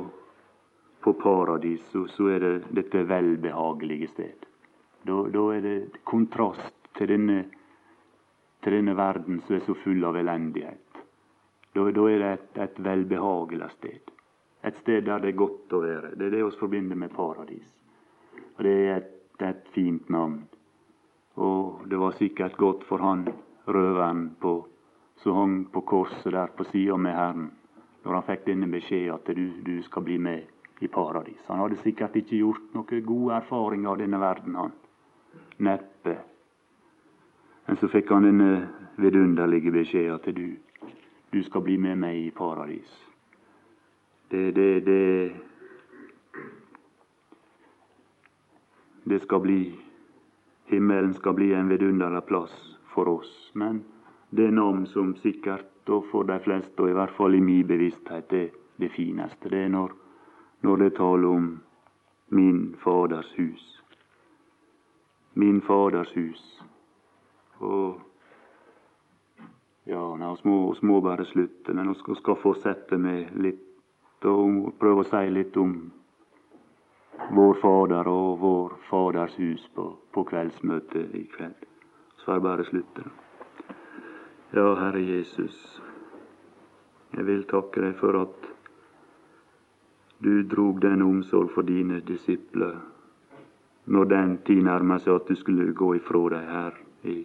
på 1.03 1.15
paradis, 1.19 1.83
så, 1.91 2.07
så, 2.07 2.31
er 2.37 2.45
det 2.45 2.55
dette 2.81 3.03
velbehagelige 3.09 4.13
sted. 4.15 4.47
Da, 5.07 5.21
da 5.31 5.47
er 5.55 5.63
det 5.65 5.79
kontrast 6.05 6.75
til 6.99 7.11
denne 7.15 7.45
til 8.67 8.75
denne 8.75 8.97
verden 8.99 9.37
som 9.47 9.55
er 9.55 9.61
så 9.63 9.77
full 9.79 10.03
av 10.09 10.17
elendighet. 10.19 11.03
Da, 11.71 11.85
da 11.95 12.07
er 12.11 12.19
det 12.19 12.31
et, 12.33 12.49
et 12.65 12.81
velbehagelig 12.83 13.69
sted. 13.77 14.11
Et 14.67 14.79
sted 14.81 15.05
der 15.07 15.23
det 15.23 15.31
er 15.31 15.39
godt 15.39 15.75
å 15.77 15.83
være. 15.85 16.15
Det 16.19 16.27
er 16.27 16.35
det 16.35 16.41
vi 16.43 16.59
forbinder 16.59 16.99
med 16.99 17.15
paradis. 17.15 17.69
Og 18.57 18.65
Det 18.67 18.73
er 18.73 18.97
et, 18.97 19.13
et 19.47 19.69
fint 19.71 20.09
navn. 20.11 20.41
Og 21.37 21.85
det 21.91 21.99
var 22.01 22.17
sikkert 22.17 22.57
godt 22.57 22.85
for 22.89 22.99
han 23.05 23.27
røveren 23.69 24.31
på, 24.41 24.67
som 25.17 25.37
hang 25.37 25.57
på 25.73 25.81
korset 25.81 26.33
der 26.33 26.53
på 26.57 26.65
sida 26.65 26.97
med 26.97 27.15
Herren, 27.15 27.51
når 28.05 28.15
han 28.15 28.27
fikk 28.29 28.47
denne 28.47 28.69
beskjed 28.73 29.11
at 29.13 29.29
du, 29.37 29.45
du 29.67 29.83
skal 29.83 30.05
bli 30.07 30.19
med 30.19 30.43
i 30.81 30.89
paradis. 30.89 31.41
Han 31.49 31.61
hadde 31.61 31.81
sikkert 31.83 32.17
ikke 32.17 32.41
gjort 32.41 32.75
noen 32.75 33.05
gode 33.05 33.35
erfaringer 33.37 33.91
av 33.91 34.01
denne 34.01 34.21
verden, 34.21 34.57
han. 34.57 34.73
Neppe. 35.59 36.17
Men 37.67 37.81
så 37.81 37.89
fikk 37.91 38.13
han 38.13 38.29
denne 38.29 38.51
vidunderlige 39.01 39.73
beskjed 39.75 40.13
at 40.15 40.29
du, 40.37 40.47
du 41.33 41.43
skal 41.45 41.65
bli 41.65 41.77
med 41.81 41.99
meg 42.01 42.29
i 42.29 42.31
paradis. 42.31 42.93
Det, 44.31 44.51
det, 44.55 44.71
det, 44.87 45.33
det 49.05 49.21
skal 49.23 49.43
bli 49.45 49.61
Himmelen 50.67 51.15
skal 51.15 51.35
bli 51.35 51.53
en 51.55 51.69
vidunderlig 51.69 52.25
plass 52.27 52.55
for 52.95 53.09
oss, 53.09 53.51
men 53.55 53.85
det 54.31 54.51
navn 54.51 54.87
som 54.87 55.15
sikkert 55.23 55.91
og 55.91 56.09
for 56.11 56.27
de 56.27 56.39
fleste, 56.43 56.83
og 56.83 56.91
i 56.91 56.97
hvert 56.97 57.15
fall 57.15 57.35
i 57.35 57.41
min 57.41 57.67
bevissthet, 57.67 58.33
er 58.33 58.49
det 58.81 58.91
fineste. 58.93 59.49
Det 59.49 59.65
er 59.65 59.69
når, 59.71 59.93
når 60.67 60.77
det 60.83 60.95
taler 60.97 61.29
om 61.29 61.47
min 62.29 62.75
Faders 62.83 63.31
hus. 63.39 63.83
Min 65.35 65.61
Faders 65.63 66.13
hus. 66.17 66.43
Og 67.59 68.01
ja, 69.87 70.03
vi 70.15 70.51
må, 70.51 70.75
må, 70.83 71.01
bare 71.01 71.25
slutte, 71.25 71.75
men 71.75 71.95
vi 71.95 72.19
skal 72.19 72.41
fortsette 72.43 72.99
med 72.99 73.31
litt 73.39 73.63
og 74.27 74.73
prøve 74.81 75.05
å 75.05 75.07
si 75.07 75.29
litt 75.31 75.57
om 75.61 75.77
vår 77.31 77.55
Fader 77.63 78.09
og 78.09 78.41
vår 78.41 78.75
Faders 78.91 79.37
hus 79.39 79.69
på, 79.75 79.87
på 80.13 80.25
kveldsmøtet 80.25 81.15
i 81.15 81.25
kveld. 81.37 81.65
Så 82.17 82.25
får 82.25 82.39
jeg 82.39 82.43
bare 82.43 82.65
slutte. 82.65 83.05
Ja, 84.55 84.67
Herre 84.79 85.03
Jesus, 85.03 85.57
jeg 87.17 87.27
vil 87.27 87.47
takke 87.51 87.83
deg 87.83 87.97
for 88.01 88.19
at 88.21 88.51
du 90.25 90.43
drog 90.49 90.81
den 90.83 91.03
omsorg 91.03 91.51
for 91.55 91.67
dine 91.67 92.01
disipler 92.01 92.79
når 93.87 94.05
den 94.11 94.37
tid 94.47 94.63
nærma 94.67 94.99
seg 94.99 95.21
at 95.21 95.29
du 95.29 95.39
skulle 95.39 95.73
gå 95.77 95.93
ifra 95.99 96.23
dem 96.33 96.47
her 96.51 96.79
i 97.07 97.19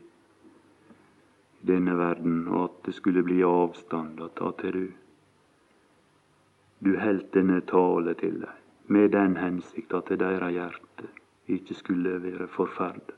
denne 1.65 1.93
verden, 1.97 2.47
og 2.47 2.63
at 2.63 2.77
det 2.85 2.93
skulle 2.97 3.23
bli 3.23 3.41
avstand 3.45 4.21
å 4.21 4.29
ta 4.37 4.51
til 4.61 4.77
du 4.77 4.89
du 6.81 6.95
heldt 6.97 7.33
denne 7.33 7.59
tale 7.69 8.15
til 8.17 8.39
dem 8.41 8.60
med 8.87 9.11
den 9.11 9.37
hensikt 9.37 9.93
at 9.93 10.09
deres 10.19 10.53
hjerte 10.53 11.09
ikke 11.47 11.75
skulle 11.75 12.17
være 12.23 12.47
forferdet. 12.47 13.15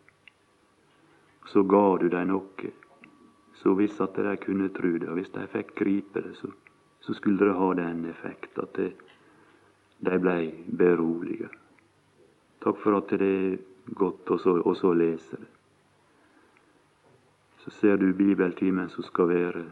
Så 1.46 1.64
ga 1.64 1.98
du 2.00 2.08
dei 2.10 2.24
noe, 2.26 2.72
så 3.60 3.74
hvis 3.78 4.00
at 4.02 4.16
de 4.16 4.36
kunne 4.42 4.70
tru 4.74 4.98
det, 4.98 5.10
og 5.10 5.20
hvis 5.20 5.34
de 5.34 5.48
fikk 5.48 5.76
gripe 5.76 6.22
det, 6.22 6.36
så, 6.38 6.50
så 7.02 7.14
skulle 7.14 7.46
det 7.46 7.58
ha 7.58 7.74
den 7.78 8.06
effekt 8.10 8.60
at 8.60 8.80
de 8.80 10.20
blei 10.20 10.54
beroliga. 10.68 11.50
Takk 12.64 12.80
for 12.80 12.98
at 12.98 13.12
det 13.20 13.28
er 13.28 13.58
godt 14.00 14.32
å 14.32 14.76
så 14.76 14.94
lese 14.96 15.40
det. 15.40 15.50
Så 17.64 17.72
ser 17.72 17.98
du 17.98 18.10
bibeltimen 18.14 18.90
som 18.92 19.06
skal 19.08 19.30
være 19.30 19.64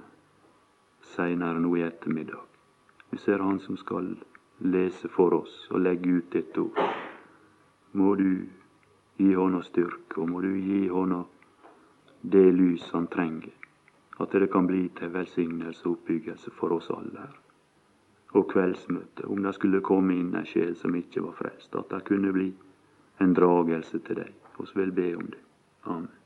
seinere 1.11 1.59
nå 1.59 1.73
i 1.75 1.83
ettermiddag. 1.83 2.39
Du 3.11 3.17
ser 3.19 3.43
han 3.43 3.59
som 3.59 3.75
skal 3.79 4.13
lese 4.63 5.07
for 5.07 5.33
oss 5.33 5.67
og 5.71 5.81
legge 5.81 6.17
ut 6.17 6.31
ditt 6.31 6.57
ord. 6.57 6.79
Må 7.91 8.15
du 8.15 8.45
gi 9.17 9.33
hånda 9.33 9.61
styrke, 9.65 10.21
og 10.21 10.29
må 10.29 10.41
du 10.41 10.53
gi 10.55 10.87
hånda 10.87 11.23
det 12.21 12.51
lys 12.53 12.91
han 12.93 13.07
trenger, 13.07 13.53
at 14.21 14.31
det 14.31 14.51
kan 14.53 14.67
bli 14.69 14.87
til 14.97 15.13
velsignelse 15.13 15.87
og 15.87 15.97
oppbyggelse 15.97 16.53
for 16.57 16.77
oss 16.77 16.91
alle 16.93 17.25
her. 17.25 17.37
Og 18.37 18.47
kveldsmøtet, 18.53 19.25
om 19.25 19.43
det 19.43 19.55
skulle 19.57 19.83
komme 19.83 20.15
inn 20.15 20.35
ei 20.39 20.45
sjel 20.47 20.77
som 20.79 20.95
ikke 20.95 21.25
var 21.25 21.35
frelst, 21.41 21.75
at 21.75 21.89
det 21.91 22.05
kunne 22.07 22.31
bli 22.31 22.47
en 23.19 23.35
dragelse 23.35 23.99
til 24.05 24.23
deg. 24.23 24.33
Vi 24.61 24.71
vil 24.77 24.91
be 24.93 25.13
om 25.17 25.29
det. 25.33 25.41
Amen. 25.89 26.20